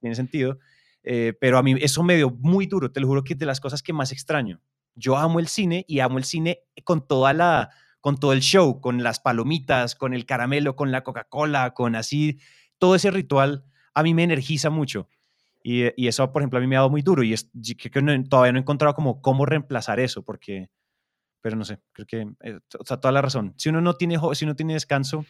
[0.00, 0.58] tiene sentido.
[1.02, 3.46] Eh, pero a mí eso me dio muy duro, te lo juro que es de
[3.46, 4.60] las cosas que más extraño.
[4.94, 7.70] Yo amo el cine y amo el cine con toda la,
[8.00, 12.40] con todo el show, con las palomitas, con el caramelo, con la Coca-Cola, con así,
[12.78, 15.08] todo ese ritual a mí me energiza mucho.
[15.62, 17.90] Y, y, eso, por ejemplo, a mí me ha dado muy duro y es, que,
[17.90, 20.68] que todavía no he encontrado como cómo reemplazar eso, porque,
[21.40, 23.54] pero no sé, creo que, eh, o sea, toda la razón.
[23.56, 25.24] Si uno no tiene, si uno tiene descanso,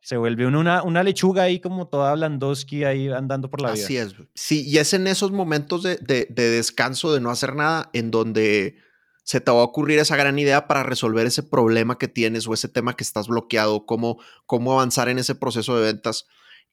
[0.00, 3.84] se vuelve una, una lechuga ahí como toda Blandowski ahí andando por la vida.
[3.84, 4.14] Así es.
[4.34, 8.76] Sí, y es en esos momentos de, de, descanso, de no hacer nada, en donde
[9.24, 12.54] se te va a ocurrir esa gran idea para resolver ese problema que tienes o
[12.54, 16.26] ese tema que estás bloqueado, cómo, cómo avanzar en ese proceso de ventas.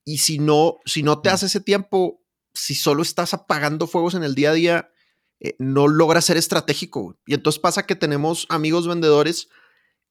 [0.06, 2.24] Y si no, si no te hace ese tiempo,
[2.54, 4.92] si solo estás apagando fuegos en el día a día,
[5.42, 7.18] eh, no logras ser estratégico.
[7.26, 9.50] Y entonces pasa que tenemos amigos vendedores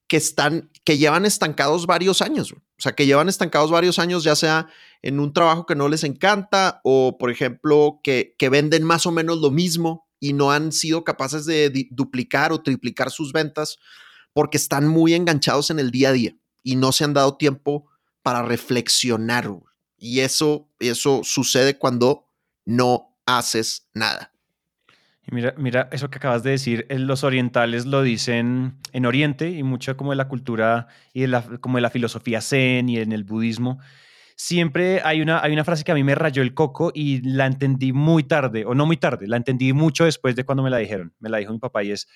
[0.09, 4.36] que están, que llevan estancados varios años, o sea, que llevan estancados varios años, ya
[4.36, 4.68] sea
[5.02, 9.12] en un trabajo que no les encanta o, por ejemplo, que, que venden más o
[9.12, 13.78] menos lo mismo y no han sido capaces de duplicar o triplicar sus ventas
[14.32, 17.86] porque están muy enganchados en el día a día y no se han dado tiempo
[18.22, 19.50] para reflexionar.
[19.98, 22.28] Y eso, eso sucede cuando
[22.64, 24.36] no haces nada
[25.31, 29.62] mira, mira, eso que acabas de decir, eh, los orientales lo dicen en Oriente y
[29.62, 33.12] mucho como de la cultura y de la, como de la filosofía zen y en
[33.12, 33.79] el budismo.
[34.37, 37.47] Siempre hay una, hay una frase que a mí me rayó el coco y la
[37.47, 40.77] entendí muy tarde, o no muy tarde, la entendí mucho después de cuando me la
[40.77, 41.14] dijeron.
[41.18, 42.07] Me la dijo mi papá y es,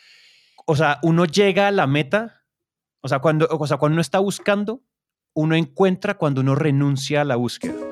[0.66, 2.44] o sea, uno llega a la meta,
[3.00, 4.82] o sea, cuando, o sea, cuando uno está buscando,
[5.32, 7.89] uno encuentra cuando uno renuncia a la búsqueda.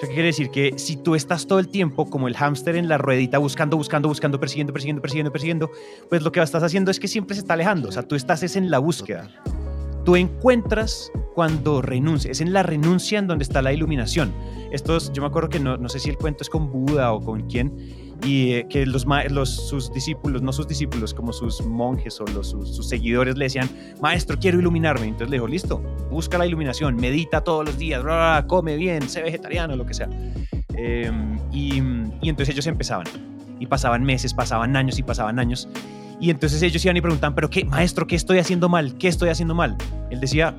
[0.00, 0.50] ¿Qué quiere decir?
[0.50, 4.08] Que si tú estás todo el tiempo como el hámster en la ruedita buscando, buscando,
[4.08, 5.70] buscando, persiguiendo, persiguiendo, persiguiendo, persiguiendo,
[6.10, 7.88] pues lo que estás haciendo es que siempre se está alejando.
[7.88, 9.30] O sea, tú estás es en la búsqueda.
[10.04, 14.34] Tú encuentras cuando renuncias, es en la renuncia en donde está la iluminación.
[14.70, 17.24] Estos, yo me acuerdo que no, no sé si el cuento es con Buda o
[17.24, 17.74] con quién,
[18.24, 22.48] y eh, que los, los, sus discípulos, no sus discípulos, como sus monjes o los,
[22.50, 23.68] sus, seguidores le decían,
[24.00, 25.06] maestro, quiero iluminarme.
[25.06, 25.78] Entonces le dijo, listo,
[26.10, 28.02] busca la iluminación, medita todos los días,
[28.46, 30.08] come bien, sé vegetariano, lo que sea.
[30.74, 31.76] Em, y,
[32.22, 33.06] y entonces ellos empezaban.
[33.58, 35.68] Y pasaban meses, pasaban años y pasaban años.
[36.20, 38.96] Y entonces ellos iban y preguntaban, pero qué, maestro, ¿qué estoy haciendo mal?
[38.98, 39.76] ¿Qué estoy haciendo mal?
[40.10, 40.54] Él decía,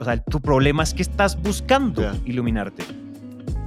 [0.00, 2.14] o sea, tu problema es que estás buscando Ya.
[2.24, 2.82] iluminarte.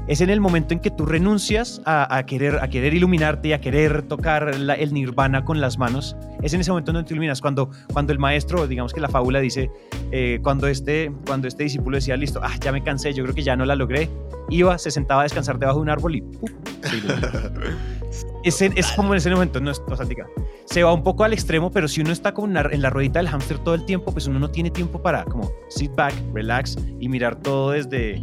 [0.07, 3.53] Es en el momento en que tú renuncias a, a querer, a querer iluminarte y
[3.53, 6.15] a querer tocar la- el nirvana con las manos.
[6.43, 7.41] Es en ese momento donde te iluminas.
[7.41, 9.71] Cuando, cuando el maestro, digamos que la fábula dice,
[10.11, 13.41] eh, cuando, este, cuando este discípulo decía, listo, ah, ya me cansé, yo creo que
[13.41, 14.09] ya no la logré,
[14.51, 16.49] iba, se sentaba a descansar debajo de un árbol y ¡pum!
[16.83, 17.27] se iluminó.
[18.43, 20.27] es, en- es como en ese momento, no es, o sea, diga,
[20.65, 22.91] se va un poco al extremo, pero si uno está como en la, en la
[22.91, 26.13] ruedita del hámster todo el tiempo, pues uno no tiene tiempo para como sit back,
[26.31, 28.21] relax y mirar todo desde,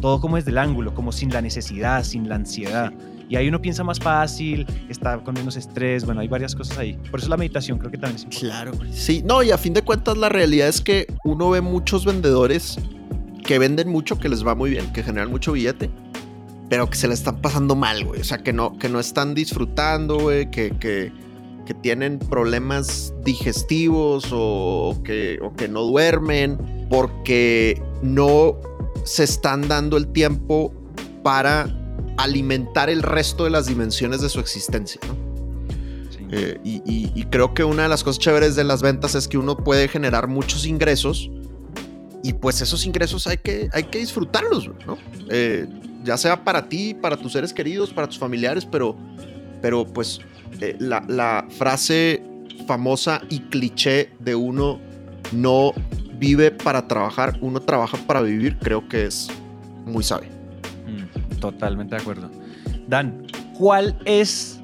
[0.00, 2.92] todo como desde el ángulo, como sin la necesidad, sin la ansiedad.
[3.28, 6.98] Y ahí uno piensa más fácil, está con menos estrés, bueno, hay varias cosas ahí.
[7.10, 8.78] Por eso la meditación creo que también es importante.
[8.78, 8.92] Claro.
[8.92, 12.78] Sí, no, y a fin de cuentas la realidad es que uno ve muchos vendedores
[13.42, 15.90] que venden mucho, que les va muy bien, que generan mucho billete,
[16.68, 18.20] pero que se le están pasando mal, güey.
[18.20, 21.12] O sea, que no, que no están disfrutando, güey, que, que,
[21.66, 28.56] que tienen problemas digestivos o que, o que no duermen porque no
[29.04, 30.72] se están dando el tiempo
[31.22, 31.68] para
[32.18, 35.14] alimentar el resto de las dimensiones de su existencia, ¿no?
[36.10, 36.18] Sí.
[36.30, 39.28] Eh, y, y- y creo que una de las cosas chéveres de las ventas es
[39.28, 41.30] que uno puede generar muchos ingresos
[42.22, 44.96] y pues esos ingresos hay que, hay que disfrutarlos, ¿no?
[45.28, 45.66] Eh,
[46.04, 48.96] ya sea para ti, para tus seres queridos, para tus familiares, pero,
[49.60, 50.20] pero pues
[50.60, 52.22] eh, la, la frase
[52.66, 54.78] famosa y cliché de uno
[55.32, 55.72] no
[56.22, 59.28] vive para trabajar, uno trabaja para vivir, creo que es
[59.84, 60.30] muy sabio.
[60.86, 62.30] Mm, totalmente de acuerdo.
[62.86, 63.26] Dan,
[63.58, 64.60] ¿cuál es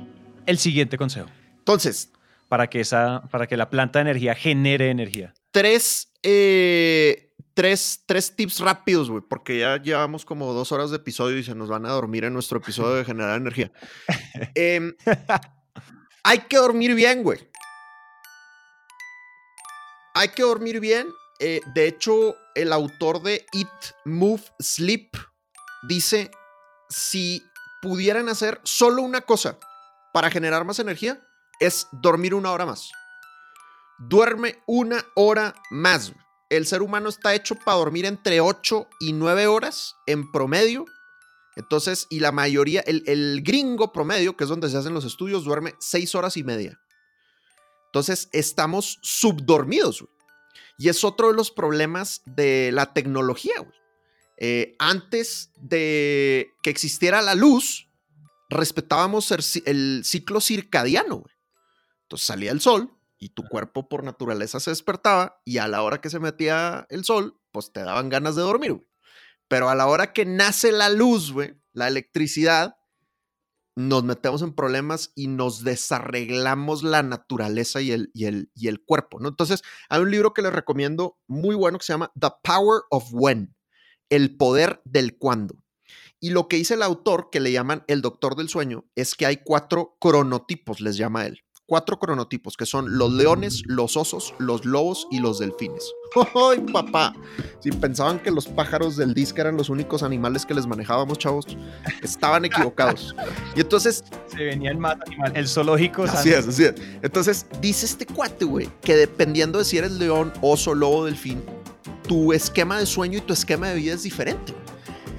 [0.47, 1.27] el siguiente consejo
[1.59, 2.13] Entonces,
[2.49, 5.35] para que, esa, para que la planta de energía genere energía?
[5.51, 11.39] tres, eh, tres, tres tips rápidos, güey, porque ya llevamos como dos horas de episodio
[11.39, 13.73] y se nos van a dormir en nuestro episodio de generar energía.
[14.55, 14.95] Em,
[16.23, 17.41] hay que dormir bien, güey.
[20.15, 21.09] Hay que dormir bien.
[21.41, 25.17] Eh, de hecho, el autor de Eat, Move, Sleep
[25.87, 26.31] dice,
[26.89, 27.45] si
[27.81, 29.59] pudieran hacer solo una cosa
[30.13, 31.25] para generar más energía,
[31.61, 32.91] es dormir una hora más.
[33.99, 36.13] Duerme una hora más.
[36.51, 40.87] El ser humano está hecho para dormir entre 8 y 9 horas en promedio.
[41.57, 45.45] Entonces, y la mayoría, el, el gringo promedio, que es donde se hacen los estudios,
[45.45, 46.81] duerme 6 horas y media.
[47.87, 50.03] Entonces, estamos subdormidos.
[50.03, 50.18] güey.
[50.77, 53.55] Y es otro de los problemas de la tecnología.
[53.59, 53.79] güey.
[54.39, 57.91] Eh, antes de que existiera la luz,
[58.49, 61.17] respetábamos el, el ciclo circadiano.
[61.17, 61.35] güey.
[62.03, 66.01] Entonces salía el sol y tu cuerpo por naturaleza se despertaba y a la hora
[66.01, 68.89] que se metía el sol, pues te daban ganas de dormir, güey.
[69.49, 72.77] Pero a la hora que nace la luz, güey, la electricidad,
[73.79, 78.85] nos metemos en problemas y nos desarreglamos la naturaleza y el, y el, y el
[78.85, 79.29] cuerpo, ¿no?
[79.29, 83.11] Entonces, hay un libro que les recomiendo muy bueno que se llama The Power of
[83.13, 83.55] When,
[84.11, 85.63] el poder del cuándo.
[86.19, 89.27] Y lo que dice el autor, que le llaman el doctor del sueño, es que
[89.27, 91.45] hay cuatro cronotipos, les llama él.
[91.69, 95.93] Cuatro cronotipos, que son los leones, los osos, los lobos y los delfines.
[96.35, 97.15] ¡Ay, papá!
[97.61, 101.45] Si pensaban que los pájaros del disco eran los únicos animales que les manejábamos, chavos,
[102.03, 103.15] estaban equivocados.
[103.55, 106.05] Y entonces Se venía el más animal, el zoológico.
[106.05, 106.75] Así es, así es.
[107.03, 111.43] Entonces, dice este cuate, güey, que dependiendo de si eres león, oso, lobo, delfín,
[112.09, 114.55] tu esquema de sueño y tu esquema de vida es diferente.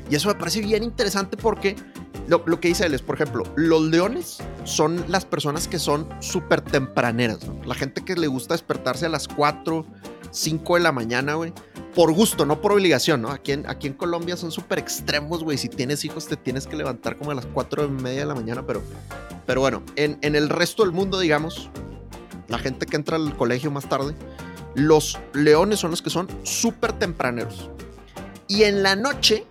[0.09, 1.75] Y eso me parece bien interesante porque
[2.29, 6.07] lo, lo que dice él es, por ejemplo, los leones son las personas que son
[6.19, 7.39] súper tempraneras.
[7.65, 9.85] La gente que le gusta despertarse a las 4,
[10.31, 11.53] 5 de la mañana, güey.
[11.95, 13.31] Por gusto, no por obligación, ¿no?
[13.31, 15.57] Aquí en, aquí en Colombia son súper extremos, güey.
[15.57, 18.35] Si tienes hijos, te tienes que levantar como a las 4 y media de la
[18.35, 18.81] mañana, pero
[19.49, 21.71] pero bueno, en, en el resto del mundo, digamos,
[22.49, 24.13] la gente que entra al colegio más tarde,
[24.75, 27.71] los leones son los que son súper tempraneros.
[28.47, 29.47] Y en la noche,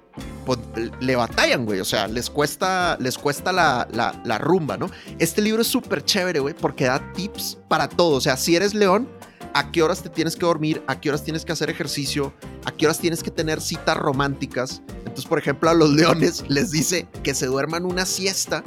[0.57, 1.81] pues le batallan, güey.
[1.81, 4.91] O sea, les cuesta, les cuesta la, la- rumba, ¿no?
[5.19, 8.17] Este libro es súper chévere, güey, porque da tips para todo.
[8.17, 9.09] O sea, si eres león,
[9.53, 12.33] a qué horas te tienes que dormir, a qué horas tienes que hacer ejercicio,
[12.65, 14.81] a qué horas tienes que tener citas románticas.
[15.01, 18.63] Entonces, por ejemplo, a los leones les dice que se duerman una siesta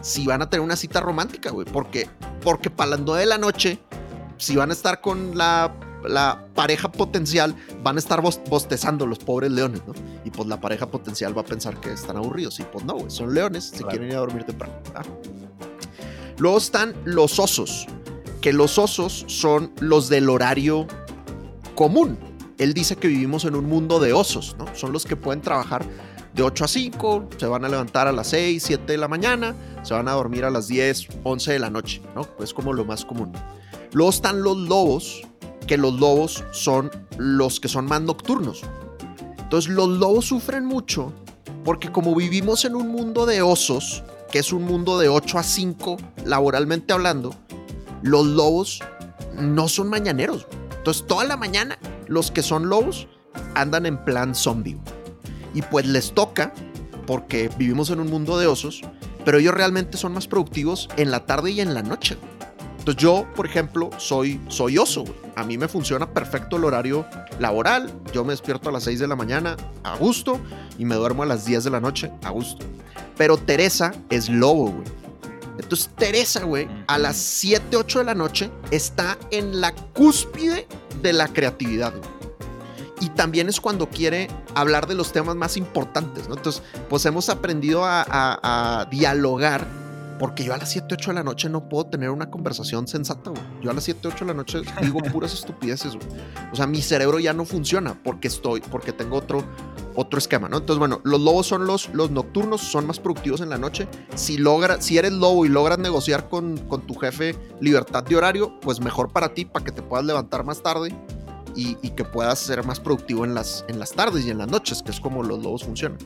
[0.00, 1.66] si van a tener una cita romántica, güey.
[1.70, 2.08] Porque,
[2.42, 3.78] porque para las 9 de la noche,
[4.38, 5.72] si van a estar con la,
[6.08, 9.94] la pareja potencial, van a estar bos- bostezando los pobres leones, ¿no?
[10.24, 12.58] Y pues la pareja potencial va a pensar que están aburridos.
[12.60, 13.90] Y pues no, güey, son leones, se Claro.
[13.90, 14.74] quieren ir a dormir temprano.
[14.94, 15.02] ¿ah?
[16.38, 17.86] Luego están los osos,
[18.40, 20.86] que los osos son los del horario
[21.74, 22.18] común.
[22.58, 24.66] Él dice que vivimos en un mundo de osos, ¿no?
[24.74, 25.84] Son los que pueden trabajar
[26.34, 29.54] de 8 a 5, se van a levantar a las 6, 7 de la mañana,
[29.82, 32.22] se van a dormir a las 10, 11 de la noche, ¿no?
[32.22, 33.32] Pues como lo más común.
[33.92, 35.22] Luego están los lobos,
[35.66, 38.62] que los lobos son los que son más nocturnos.
[39.38, 41.12] Entonces los lobos sufren mucho
[41.64, 45.42] porque como vivimos en un mundo de osos, que es un mundo de 8 a
[45.42, 47.34] 5 laboralmente hablando,
[48.02, 48.80] los lobos
[49.34, 50.46] no son mañaneros.
[50.76, 53.06] Entonces toda la mañana los que son lobos
[53.54, 54.78] andan en plan zombie.
[55.54, 56.52] Y pues les toca,
[57.06, 58.82] porque vivimos en un mundo de osos,
[59.24, 62.16] pero ellos realmente son más productivos en la tarde y en la noche.
[62.82, 65.04] Entonces yo, por ejemplo, soy, soy oso.
[65.36, 67.06] A mí me funciona perfecto el horario
[67.38, 67.92] laboral.
[68.12, 70.40] Yo me despierto a las 6 de la mañana a gusto
[70.78, 72.66] y me duermo a las 10 de la noche a gusto.
[73.16, 74.84] Pero Teresa es lobo, güey.
[75.60, 80.66] Entonces Teresa, güey, a las 7, 8 de la noche está en la cúspide
[81.02, 81.94] de la creatividad,
[83.02, 86.36] y también es cuando quiere hablar de los temas más importantes, ¿no?
[86.36, 89.66] Entonces, pues hemos aprendido a, dialogar,
[90.22, 93.30] porque yo a las 7, 8 de la noche no puedo tener una conversación sensata,
[93.30, 93.42] güey.
[93.60, 96.06] Yo a las 7, 8 de la noche digo puras estupideces, güey.
[96.52, 99.42] O sea, mi cerebro ya no funciona porque estoy, porque tengo otro,
[99.96, 100.58] otro esquema, ¿no?
[100.58, 103.88] Entonces, bueno, los lobos son los, los nocturnos, son más productivos en la noche.
[104.14, 108.60] Si, logra, si eres lobo y logras negociar con, con tu jefe libertad de horario,
[108.60, 110.94] pues mejor para ti, para que te puedas levantar más tarde
[111.56, 114.84] y, que puedas ser más productivo en las, en las tardes y en las noches,
[114.84, 115.98] que es como los lobos funcionan.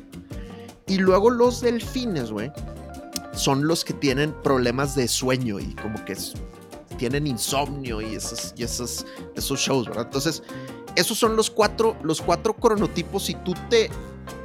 [0.86, 2.50] Y luego los delfines, güey,
[3.36, 6.16] son los que tienen problemas de sueño y como que
[6.96, 10.06] tienen insomnio y esos, y esos, esos shows, ¿verdad?
[10.06, 10.42] Entonces,
[10.96, 13.26] esos son los cuatro, los cuatro cronotipos.
[13.26, 13.90] Si tú te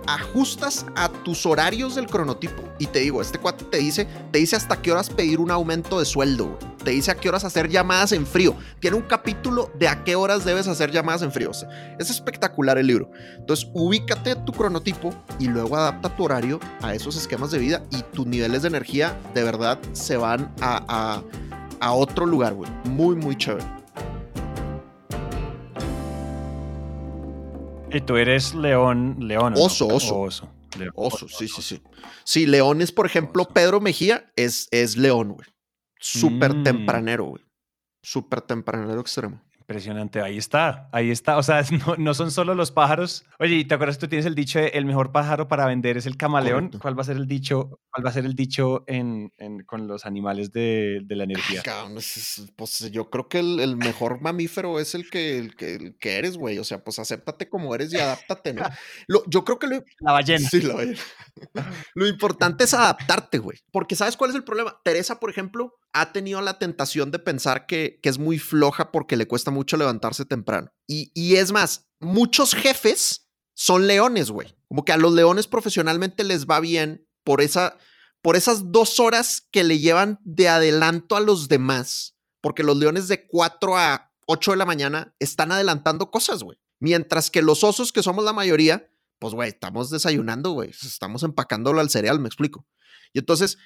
[0.08, 4.56] ajustas a tus horarios del cronotipo y te digo, este cuate te dice, te dice
[4.56, 8.12] hasta qué horas pedir un aumento de sueldo, te dice a qué horas hacer llamadas
[8.12, 8.56] en frío.
[8.80, 11.52] Tiene un capítulo de a qué horas debes hacer llamadas en frío.
[12.00, 13.12] es espectacular el libro.
[13.38, 18.02] Entonces, ubícate tu cronotipo y luego adapta tu horario a esos esquemas de vida y
[18.02, 21.22] tus niveles de energía de verdad se van a,
[21.80, 22.70] a, otro lugar, güey.
[22.86, 23.81] Muy, muy chévere.
[27.94, 29.54] Y tú eres león, león.
[29.58, 30.22] Oso, oso.
[30.22, 30.50] oso.
[30.96, 31.82] oso, sí, sí, sí.
[32.24, 35.48] Sí, león es, por ejemplo, Pedro Mejía es, es león, güey.
[36.00, 36.64] Súper mm.
[36.64, 37.44] tempranero, güey.
[38.02, 39.42] Súper tempranero extremo.
[39.72, 41.38] Impresionante, ahí está, ahí está.
[41.38, 41.64] O sea,
[41.98, 43.26] no, son solo los pájaros.
[43.40, 46.06] Oye, ¿y te acuerdas tú tienes el dicho de el mejor pájaro para vender es
[46.06, 46.72] el camaleón?
[46.82, 47.80] ¿Cuál va a ser el dicho?
[47.90, 49.32] ¿Cuál va a ser el dicho en,
[49.66, 51.64] con los animales de, la energía?
[52.58, 56.60] pues yo creo que el, mejor mamífero es el que, el que, eres, güey.
[56.60, 58.64] O sea, pues acéptate como eres y adáptate, ¿no?
[59.28, 59.84] yo creo que lo...
[60.00, 60.50] La ballena.
[60.50, 61.00] Sí, la ballena.
[61.96, 63.60] lo importante es adaptarte, güey.
[63.72, 64.80] Porque ¿sabes cuál es el problema?
[64.84, 69.18] Teresa, por ejemplo, ha tenido la tentación de pensar que, que es muy floja porque
[69.18, 70.74] le cuesta mucho levantarse temprano.
[70.88, 74.56] Y, y es más, muchos jefes son leones, güey.
[74.68, 77.78] Como que a los leones profesionalmente les va bien por, esa,
[78.22, 82.16] por esas dos horas que le llevan de adelanto a los demás.
[82.42, 86.58] Porque los leones de 4 a 8 de la mañana están adelantando cosas, güey.
[86.80, 88.90] Mientras que los osos, que somos la mayoría,
[89.20, 90.72] pues, güey, estamos desayunando, güey.
[90.72, 92.66] Estamos empacándolo al cereal, me explico.
[93.14, 93.58] Y entonces,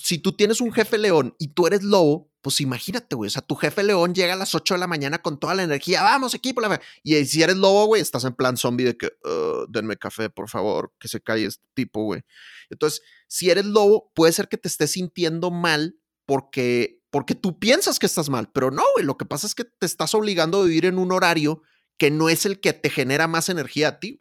[0.00, 3.28] si tú tienes un jefe león y tú eres lobo, pues imagínate, güey.
[3.28, 5.62] O sea, tu jefe león llega a las 8 de la mañana con toda la
[5.62, 6.02] energía.
[6.02, 6.60] Vamos, equipo.
[6.60, 10.28] La y si eres lobo, güey, estás en plan zombie de que, uh, denme café,
[10.28, 12.22] por favor, que se calle este tipo, güey.
[12.68, 17.98] Entonces, si eres lobo, puede ser que te estés sintiendo mal porque, porque tú piensas
[17.98, 19.06] que estás mal, pero no, güey.
[19.06, 21.62] Lo que pasa es que te estás obligando a vivir en un horario
[21.96, 24.20] que no es el que te genera más energía a ti.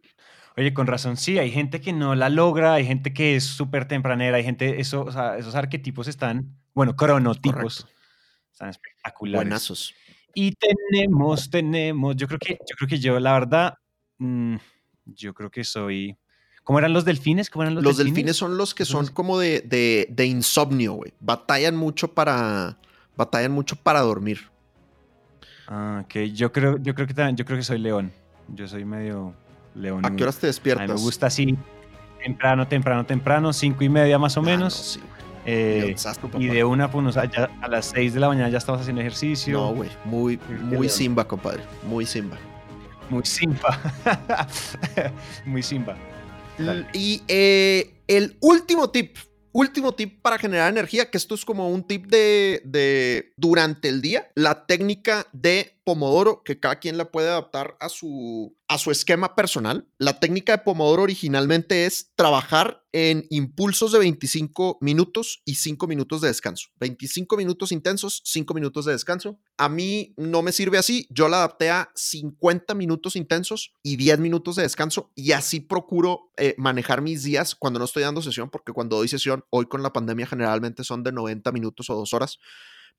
[0.56, 3.88] Oye, con razón, sí, hay gente que no la logra, hay gente que es súper
[3.88, 7.88] tempranera, hay gente, eso, o sea, esos arquetipos están, bueno, cronotipos,
[8.51, 9.47] están espectaculares.
[9.47, 9.95] Buenazos.
[10.36, 13.78] Y tenemos, tenemos, yo creo que, yo creo que yo, la verdad,
[14.20, 14.56] mm,
[15.06, 16.18] yo creo que soy,
[16.64, 17.49] ¿cómo eran los delfines?
[17.49, 18.36] ¿Cómo eran los, los delfines?
[18.36, 21.14] son los que son como de, de, de insomnio, güey.
[21.20, 22.78] Batallan mucho para,
[23.16, 24.49] batallan mucho para dormir.
[25.68, 28.12] Ah, ok, yo creo, yo creo que también, yo creo que soy león.
[28.49, 29.34] Yo soy medio,
[29.76, 30.05] León.
[30.05, 30.88] ¿A qué horas te despiertas?
[30.88, 31.57] me gusta así,
[32.24, 34.99] temprano, temprano, temprano, cinco y media más o ah, menos.
[35.45, 35.95] Eh,
[36.39, 39.59] y de una, pues, a las seis de la mañana ya estamos haciendo ejercicio.
[39.59, 42.38] No, güey, muy, muy simba, compadre, muy simba.
[43.09, 43.80] Muy simba.
[45.45, 45.97] muy simba.
[46.93, 49.17] Y eh, el último tip,
[49.51, 54.01] último tip para generar energía, que esto es como un tip de, de durante el
[54.01, 58.91] día, la técnica de Pomodoro que cada quien la puede adaptar a su, a su
[58.91, 59.88] esquema personal.
[59.97, 66.21] La técnica de Pomodoro originalmente es trabajar en impulsos de 25 minutos y 5 minutos
[66.21, 66.69] de descanso.
[66.79, 69.39] 25 minutos intensos, 5 minutos de descanso.
[69.57, 71.07] A mí no me sirve así.
[71.09, 76.31] Yo la adapté a 50 minutos intensos y 10 minutos de descanso y así procuro
[76.38, 79.84] eh, manejar mis días cuando no estoy dando sesión, porque cuando doy sesión, hoy con
[79.84, 82.38] la pandemia generalmente son de 90 minutos o 2 horas,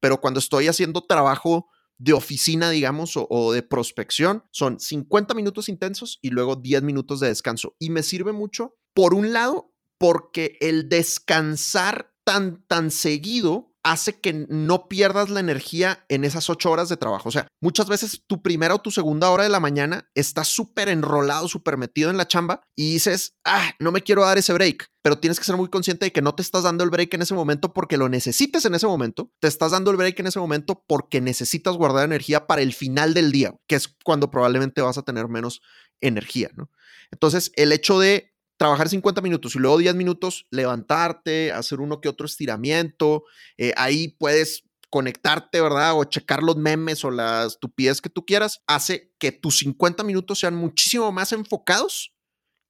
[0.00, 1.68] pero cuando estoy haciendo trabajo
[1.98, 7.28] de oficina, digamos, o, de prospección, son 50 minutos intensos y luego 10 minutos de
[7.28, 7.76] descanso.
[7.78, 14.46] Y me sirve mucho, por un lado, porque el descansar tan, tan seguido hace que
[14.48, 17.28] no pierdas la energía en esas ocho horas de trabajo.
[17.28, 20.88] O sea, muchas veces tu primera o tu segunda hora de la mañana estás súper
[20.88, 24.88] enrolado, súper metido en la chamba y dices, ah, no me quiero dar ese break,
[25.02, 27.22] pero tienes que ser muy consciente de que no te estás dando el break en
[27.22, 30.40] ese momento porque lo necesites en ese momento, te estás dando el break en ese
[30.40, 34.96] momento porque necesitas guardar energía para el final del día, que es cuando probablemente vas
[34.96, 35.60] a tener menos
[36.00, 36.70] energía, ¿no?
[37.10, 38.33] Entonces, el hecho de
[38.64, 43.24] trabajar 50 minutos y luego 10 minutos levantarte, hacer uno que otro estiramiento.
[43.58, 45.98] Eh, ahí puedes conectarte, ¿verdad?
[45.98, 50.38] O checar los memes o las estupidez que tú quieras, hace que tus 50 minutos
[50.38, 52.14] sean muchísimo más enfocados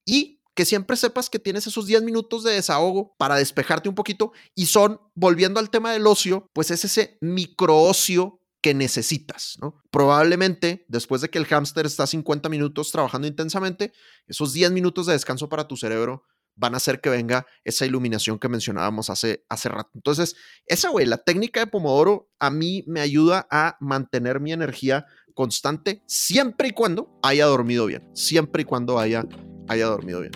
[0.04, 4.32] y que siempre sepas que tienes esos 10 minutos de desahogo para despejarte un poquito
[4.56, 9.58] y son, volviendo al tema del ocio, pues es ese micro ocio que necesitas.
[9.90, 13.92] Probablemente después de que el hámster está 50 minutos trabajando intensamente,
[14.26, 16.24] esos 10 minutos de descanso para tu cerebro
[16.56, 19.90] van a hacer que venga esa iluminación que mencionábamos hace, hace rato.
[19.94, 20.34] Entonces,
[20.64, 25.04] esa, güey, la técnica de Pomodoro a mí me ayuda a mantener mi energía
[25.34, 29.26] constante siempre y cuando haya dormido bien, siempre y cuando haya,
[29.68, 30.32] haya dormido bien.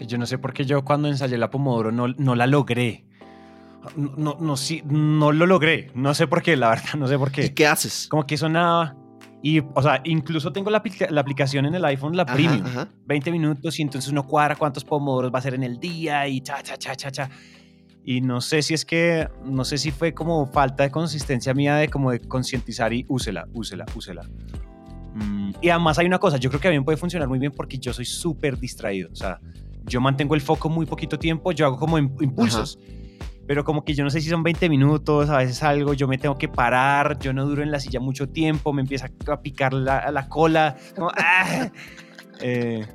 [0.00, 3.11] Yo no sé por qué yo cuando ensayé la Pomodoro no, no la logré
[3.96, 5.90] no, no, sí, no lo logré.
[5.94, 7.46] No sé por qué, la verdad, no sé por qué.
[7.46, 8.06] ¿Y qué haces?
[8.08, 8.96] Como que sonaba.
[9.44, 12.64] Y, o sea, incluso tengo la, aplicación en el iPhone, la Premium.
[13.06, 16.40] 20 minutos y entonces uno cuadra cuántos pomodoros va a ser en el día y
[16.40, 17.30] cha, cha, cha, cha, cha.
[18.04, 21.74] Y no sé si es que, no sé si fue como falta de consistencia mía
[21.76, 24.22] de como de concientizar y úsela, úsela, úsela.
[25.14, 27.40] Mm, y además hay una cosa, yo creo que a mí me puede funcionar muy
[27.40, 29.10] bien porque yo soy súper distraído.
[29.10, 29.40] O sea,
[29.86, 32.78] yo mantengo el foco muy poquito tiempo, yo hago como impulsos
[33.46, 36.18] pero como que yo no sé si son 20 minutos, a veces algo, yo me
[36.18, 39.72] tengo que parar, yo no duro en la silla mucho tiempo, me empieza a picar
[39.72, 40.76] la, la cola,
[41.16, 41.70] ¡ah!
[42.40, 42.86] eh,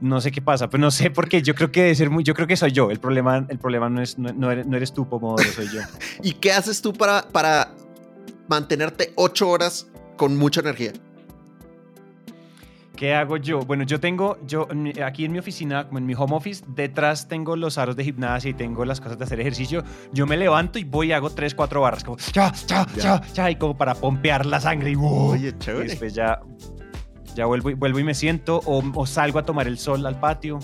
[0.00, 2.24] no sé qué pasa, pero no sé por qué, yo creo que debe ser muy,
[2.24, 4.92] yo creo que soy yo, el problema, el problema no, es, no, eres, no eres
[4.92, 5.80] tú, Pomodoro, soy yo.
[6.22, 7.72] ¿Y qué haces tú para, para
[8.48, 10.92] mantenerte 8 horas con mucha energía?
[13.02, 13.58] ¿Qué hago yo?
[13.62, 14.68] Bueno, yo tengo, yo
[15.04, 18.50] aquí en mi oficina, como en mi home office, detrás tengo los aros de gimnasia
[18.50, 19.82] y tengo las cosas de hacer ejercicio.
[20.12, 23.50] Yo me levanto y voy y hago 3, 4 barras, como cha, cha, cha, cha,
[23.50, 25.86] y como para pompear la sangre y, Oye, chévere.
[25.86, 26.42] y después ya,
[27.34, 30.60] ya vuelvo, y, vuelvo y me siento o, salgo a tomar el sol al patio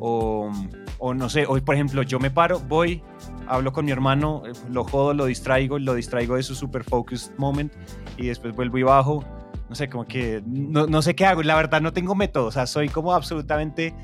[0.00, 0.50] o,
[0.98, 3.04] o no sé, hoy por ejemplo yo me paro, voy,
[3.46, 7.30] hablo con mi hermano, eh, lo jodo, lo distraigo, lo distraigo de su super focused
[7.38, 7.72] moment
[8.16, 9.24] y después vuelvo y bajo
[9.72, 11.42] no sé, como que no, no sé qué hago.
[11.42, 13.94] La verdad no tengo método, o sea, soy como absolutamente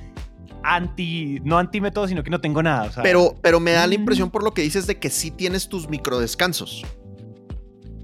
[0.63, 2.91] anti, no anti método, sino que no tengo nada.
[3.03, 4.01] pero, pero me da la mm.
[4.01, 6.87] impresión por lo que dices de que sí tienes tus micro descansos.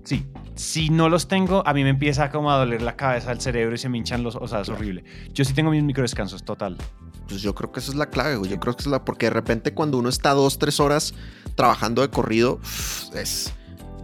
[0.05, 3.41] Sí, si no los tengo, a mí me empieza como a doler la cabeza, el
[3.41, 5.03] cerebro y se me hinchan los, o sea, es horrible.
[5.33, 6.77] Yo sí tengo mis micro descansos, total.
[7.27, 8.51] Pues yo creo que esa es la clave, güey.
[8.51, 11.15] Yo creo que es la, porque de repente cuando uno está dos, tres horas
[11.55, 12.61] trabajando de corrido,
[13.15, 13.55] es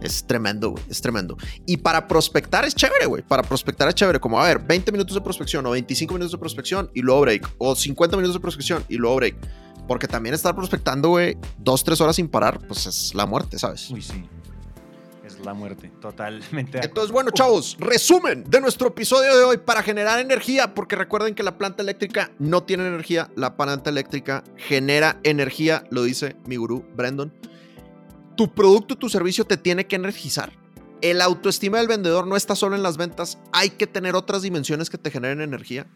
[0.01, 0.83] es tremendo, güey.
[0.89, 1.37] Es tremendo.
[1.65, 3.21] Y para prospectar es chévere, güey.
[3.21, 4.19] Para prospectar es chévere.
[4.19, 7.49] Como, a ver, 20 minutos de prospección o 25 minutos de prospección y luego break.
[7.57, 9.35] O 50 minutos de prospección y luego break.
[9.87, 13.89] Porque también estar prospectando, güey, dos, tres horas sin parar, pues es la muerte, ¿sabes?
[13.89, 14.23] Uy, sí.
[15.25, 16.79] Es la muerte, totalmente.
[16.83, 21.43] Entonces, bueno, chavos, resumen de nuestro episodio de hoy para generar energía, porque recuerden que
[21.43, 26.85] la planta eléctrica no tiene energía, la planta eléctrica genera energía, lo dice mi gurú
[26.95, 27.33] Brandon
[28.35, 30.51] tu producto, tu servicio te tiene que energizar.
[31.01, 34.89] El autoestima del vendedor no está solo en las ventas, hay que tener otras dimensiones
[34.89, 35.87] que te generen energía,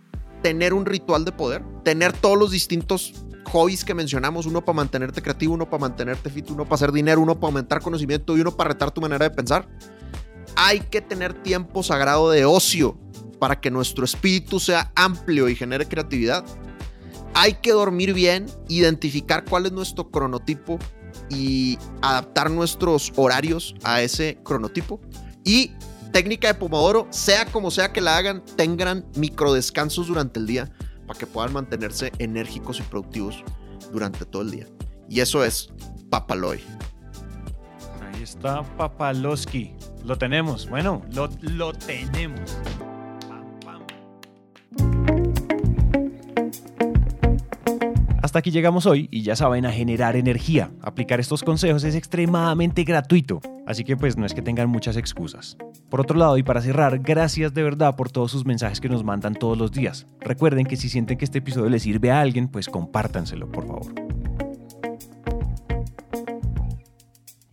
[0.41, 3.13] tener un ritual de poder, tener todos los distintos
[3.51, 7.21] hobbies que mencionamos, uno para mantenerte creativo, uno para mantenerte fit, uno para hacer dinero,
[7.21, 9.67] uno para aumentar conocimiento y uno para retar tu manera de pensar.
[10.55, 12.97] Hay que tener tiempo sagrado de ocio
[13.39, 16.45] para que nuestro espíritu sea amplio y genere creatividad.
[17.33, 20.79] Hay que dormir bien, identificar cuál es nuestro cronotipo
[21.29, 24.99] y adaptar nuestros horarios a ese cronotipo.
[25.43, 25.71] Y
[26.11, 30.71] técnica de Pomodoro, sea como sea que la hagan, tengan micro descansos durante el día
[31.05, 33.43] para que puedan mantenerse enérgicos y productivos
[33.91, 34.67] durante todo el día.
[35.09, 35.69] Y eso es
[36.09, 36.61] Papaloy.
[38.01, 39.73] Ahí está Papaloski.
[40.03, 40.69] Lo tenemos.
[40.69, 42.57] Bueno, lo, lo tenemos.
[43.27, 43.59] Pam,
[44.77, 45.14] pam.
[48.35, 50.69] Hasta aquí llegamos hoy y ya saben a generar energía.
[50.81, 55.55] Aplicar estos consejos es extremadamente gratuito, así que pues no es que tengan muchas excusas.
[55.89, 59.05] Por otro lado, y para cerrar, gracias de verdad por todos sus mensajes que nos
[59.05, 60.05] mandan todos los días.
[60.19, 64.14] Recuerden que si sienten que este episodio les sirve a alguien, pues compártanselo, por favor.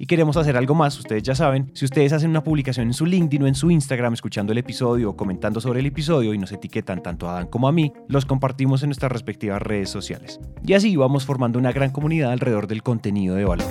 [0.03, 3.07] Y queremos hacer algo más, ustedes ya saben, si ustedes hacen una publicación en su
[3.07, 6.51] LinkedIn o en su Instagram escuchando el episodio o comentando sobre el episodio y nos
[6.51, 10.41] etiquetan tanto a Dan como a mí, los compartimos en nuestras respectivas redes sociales.
[10.67, 13.69] Y así vamos formando una gran comunidad alrededor del contenido de valor.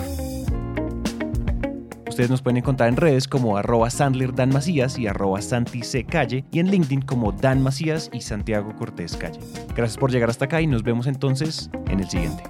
[2.08, 6.04] Ustedes nos pueden encontrar en redes como arroba Sandler Dan Macías y arroba Santi C.
[6.04, 9.38] Calle y en LinkedIn como Dan Macías y Santiago Cortés Calle.
[9.76, 12.42] Gracias por llegar hasta acá y nos vemos entonces en el siguiente.